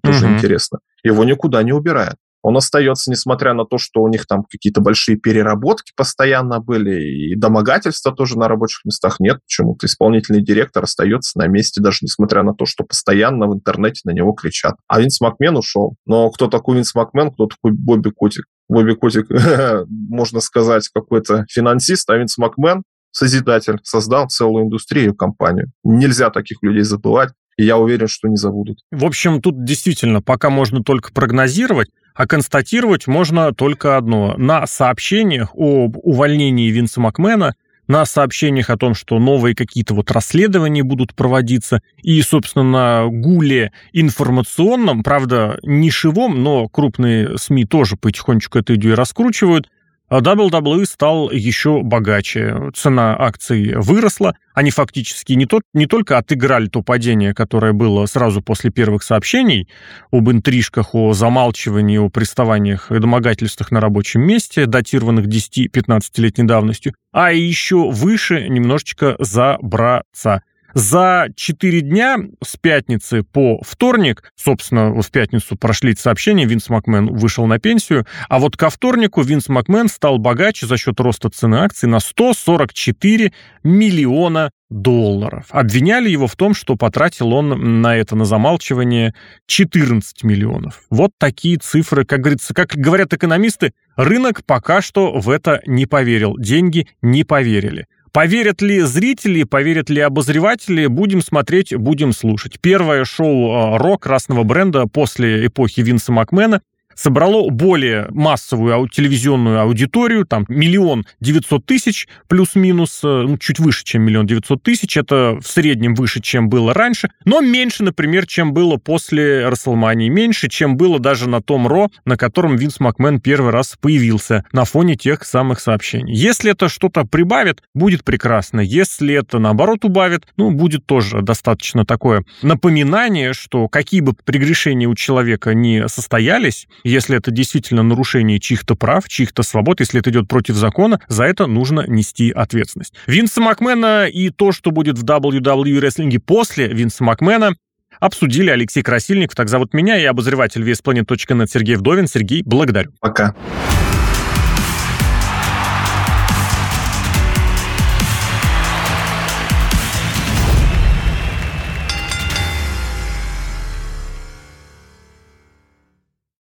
тоже 0.03 0.27
mm-hmm. 0.27 0.35
интересно, 0.35 0.79
его 1.03 1.23
никуда 1.23 1.63
не 1.63 1.73
убирают. 1.73 2.17
Он 2.41 2.57
остается, 2.57 3.11
несмотря 3.11 3.53
на 3.53 3.65
то, 3.65 3.77
что 3.77 4.01
у 4.01 4.07
них 4.07 4.25
там 4.25 4.43
какие-то 4.49 4.81
большие 4.81 5.17
переработки 5.17 5.91
постоянно 5.95 6.59
были, 6.59 7.31
и 7.31 7.35
домогательства 7.35 8.13
тоже 8.13 8.37
на 8.37 8.47
рабочих 8.47 8.85
местах 8.85 9.19
нет. 9.19 9.39
Почему-то 9.43 9.85
исполнительный 9.85 10.43
директор 10.43 10.83
остается 10.83 11.37
на 11.37 11.47
месте, 11.47 11.81
даже 11.81 11.99
несмотря 12.01 12.43
на 12.43 12.53
то, 12.53 12.65
что 12.65 12.83
постоянно 12.83 13.47
в 13.47 13.53
интернете 13.53 14.01
на 14.05 14.11
него 14.11 14.33
кричат. 14.33 14.75
А 14.87 14.99
Винс 14.99 15.19
Макмен 15.21 15.57
ушел. 15.57 15.95
Но 16.05 16.29
кто 16.29 16.47
такой 16.47 16.77
Винс 16.77 16.95
Макмен, 16.95 17.31
кто 17.31 17.47
такой 17.47 17.73
Бобби 17.73 18.09
Котик? 18.09 18.45
Бобби 18.69 18.93
Котик, 18.93 19.27
можно 19.87 20.39
сказать, 20.39 20.87
какой-то 20.93 21.45
финансист, 21.49 22.09
а 22.09 22.17
Винс 22.17 22.37
Макмен 22.37 22.83
Созидатель 23.11 23.79
создал 23.83 24.27
целую 24.29 24.65
индустрию, 24.65 25.15
компанию. 25.15 25.71
Нельзя 25.83 26.29
таких 26.29 26.59
людей 26.61 26.83
забывать, 26.83 27.31
и 27.57 27.65
я 27.65 27.77
уверен, 27.77 28.07
что 28.07 28.27
не 28.27 28.37
забудут. 28.37 28.79
В 28.91 29.03
общем, 29.03 29.41
тут 29.41 29.63
действительно 29.63 30.21
пока 30.21 30.49
можно 30.49 30.83
только 30.83 31.11
прогнозировать, 31.11 31.89
а 32.13 32.27
констатировать 32.27 33.07
можно 33.07 33.53
только 33.53 33.97
одно. 33.97 34.35
На 34.37 34.67
сообщениях 34.67 35.51
об 35.55 35.97
увольнении 35.97 36.69
Винса 36.69 36.99
Макмена 36.99 37.55
на 37.89 38.05
сообщениях 38.05 38.69
о 38.69 38.77
том, 38.77 38.93
что 38.93 39.17
новые 39.17 39.55
какие-то 39.55 39.95
вот 39.95 40.11
расследования 40.11 40.83
будут 40.83 41.15
проводиться, 41.15 41.81
и, 42.03 42.21
собственно, 42.21 42.63
на 42.63 43.07
гуле 43.07 43.71
информационном, 43.93 45.01
правда, 45.01 45.57
нишевом, 45.63 46.43
но 46.43 46.69
крупные 46.69 47.35
СМИ 47.39 47.65
тоже 47.65 47.97
потихонечку 47.97 48.59
эту 48.59 48.75
идею 48.75 48.95
раскручивают, 48.95 49.69
WWE 50.09 50.85
стал 50.85 51.29
еще 51.31 51.81
богаче. 51.83 52.71
Цена 52.75 53.15
акций 53.19 53.75
выросла. 53.75 54.35
Они 54.53 54.71
фактически 54.71 55.33
не, 55.33 55.45
тот, 55.45 55.61
не 55.73 55.85
только 55.85 56.17
отыграли 56.17 56.67
то 56.67 56.81
падение, 56.81 57.33
которое 57.33 57.73
было 57.73 58.05
сразу 58.07 58.41
после 58.41 58.71
первых 58.71 59.03
сообщений 59.03 59.69
об 60.11 60.29
интрижках, 60.29 60.95
о 60.95 61.13
замалчивании, 61.13 61.97
о 61.97 62.09
приставаниях 62.09 62.91
и 62.91 62.99
домогательствах 62.99 63.71
на 63.71 63.79
рабочем 63.79 64.21
месте, 64.21 64.65
датированных 64.65 65.27
10-15-летней 65.27 66.45
давностью, 66.45 66.93
а 67.11 67.31
еще 67.31 67.89
выше 67.89 68.49
немножечко 68.49 69.15
забраться. 69.19 70.41
За 70.73 71.27
4 71.35 71.81
дня 71.81 72.17
с 72.43 72.57
пятницы 72.57 73.23
по 73.23 73.61
вторник, 73.63 74.23
собственно, 74.35 75.01
в 75.01 75.11
пятницу 75.11 75.55
прошли 75.55 75.95
сообщения, 75.95 76.45
Винс 76.45 76.69
Макмен 76.69 77.07
вышел 77.07 77.45
на 77.47 77.59
пенсию, 77.59 78.05
а 78.27 78.39
вот 78.39 78.55
ко 78.55 78.69
вторнику 78.69 79.21
Винс 79.21 79.49
Макмен 79.49 79.87
стал 79.87 80.19
богаче 80.19 80.67
за 80.67 80.77
счет 80.77 80.99
роста 80.99 81.29
цены 81.29 81.55
акций 81.55 81.89
на 81.89 81.99
144 81.99 83.33
миллиона 83.63 84.51
долларов. 84.69 85.45
Обвиняли 85.49 86.09
его 86.09 86.27
в 86.27 86.35
том, 86.35 86.53
что 86.53 86.75
потратил 86.75 87.33
он 87.33 87.81
на 87.81 87.95
это, 87.95 88.15
на 88.15 88.25
замалчивание 88.25 89.15
14 89.47 90.23
миллионов. 90.23 90.83
Вот 90.91 91.11
такие 91.17 91.57
цифры, 91.57 92.05
как 92.05 92.19
говорится, 92.21 92.53
как 92.53 92.69
говорят 92.75 93.13
экономисты, 93.13 93.73
рынок 93.95 94.43
пока 94.45 94.81
что 94.81 95.13
в 95.13 95.29
это 95.29 95.61
не 95.65 95.87
поверил, 95.87 96.37
деньги 96.37 96.87
не 97.01 97.23
поверили. 97.23 97.87
Поверят 98.11 98.61
ли 98.61 98.81
зрители, 98.81 99.43
поверят 99.43 99.89
ли 99.89 100.01
обозреватели, 100.01 100.87
будем 100.87 101.21
смотреть, 101.21 101.75
будем 101.75 102.11
слушать. 102.13 102.59
Первое 102.59 103.05
шоу 103.05 103.75
э, 103.75 103.77
рок 103.77 104.03
красного 104.03 104.43
бренда 104.43 104.87
после 104.87 105.45
эпохи 105.45 105.81
Винса 105.81 106.11
Макмена 106.11 106.61
собрало 106.99 107.49
более 107.49 108.07
массовую 108.09 108.87
телевизионную 108.89 109.61
аудиторию, 109.61 110.25
там 110.25 110.45
миллион 110.47 111.05
девятьсот 111.19 111.65
тысяч 111.65 112.07
плюс-минус, 112.27 112.99
э, 113.03 113.07
ну, 113.07 113.37
чуть 113.37 113.59
выше, 113.59 113.83
чем 113.85 114.03
миллион 114.03 114.27
девятьсот 114.27 114.61
тысяч, 114.63 114.97
это 114.97 115.37
в 115.41 115.47
среднем 115.47 115.95
выше, 115.95 116.21
чем 116.21 116.49
было 116.49 116.73
раньше, 116.73 117.09
но 117.25 117.41
меньше, 117.41 117.83
например, 117.83 118.27
чем 118.27 118.53
было 118.53 118.77
после 118.77 119.47
Расселмании, 119.47 120.09
меньше, 120.09 120.49
чем 120.49 120.75
было 120.75 120.99
даже 120.99 121.29
на 121.29 121.41
том 121.41 121.67
Ро, 121.67 121.89
на 122.05 122.17
котором 122.17 122.55
Винс 122.55 122.79
Макмен 122.79 123.21
первый 123.21 123.51
раз 123.51 123.77
появился 123.79 124.43
на 124.51 124.65
фоне 124.65 124.95
тех 124.95 125.23
самых 125.23 125.59
сообщений. 125.59 126.13
Если 126.13 126.51
это 126.51 126.67
что-то 126.67 127.05
прибавит, 127.05 127.63
будет 127.73 128.03
прекрасно. 128.03 128.59
Если 128.59 129.13
это, 129.13 129.39
наоборот, 129.39 129.85
убавит, 129.85 130.25
ну, 130.37 130.51
будет 130.51 130.85
тоже 130.85 131.21
достаточно 131.21 131.85
такое 131.85 132.23
напоминание, 132.41 133.33
что 133.33 133.67
какие 133.67 134.01
бы 134.01 134.13
прегрешения 134.13 134.87
у 134.87 134.95
человека 134.95 135.53
не 135.53 135.87
состоялись, 135.87 136.67
если 136.89 137.17
это 137.17 137.31
действительно 137.31 137.83
нарушение 137.83 138.39
чьих-то 138.39 138.75
прав, 138.75 139.07
чьих-то 139.07 139.43
свобод, 139.43 139.79
если 139.79 139.99
это 139.99 140.09
идет 140.09 140.27
против 140.27 140.55
закона, 140.55 140.99
за 141.07 141.23
это 141.23 141.47
нужно 141.47 141.85
нести 141.87 142.31
ответственность. 142.31 142.93
Винса 143.07 143.41
Макмена 143.41 144.07
и 144.07 144.29
то, 144.29 144.51
что 144.51 144.71
будет 144.71 144.97
в 144.97 145.05
WWE 145.05 145.79
рестлинге 145.79 146.19
после 146.19 146.67
Винса 146.67 147.03
Макмена, 147.03 147.55
обсудили 147.99 148.49
Алексей 148.49 148.81
Красильников. 148.81 149.35
Так 149.35 149.49
зовут 149.49 149.73
меня 149.73 149.97
и 149.99 150.05
обозреватель 150.05 150.63
VSPlanet.net 150.63 151.47
Сергей 151.47 151.75
Вдовин. 151.75 152.07
Сергей, 152.07 152.43
благодарю. 152.45 152.91
Пока. 152.99 153.35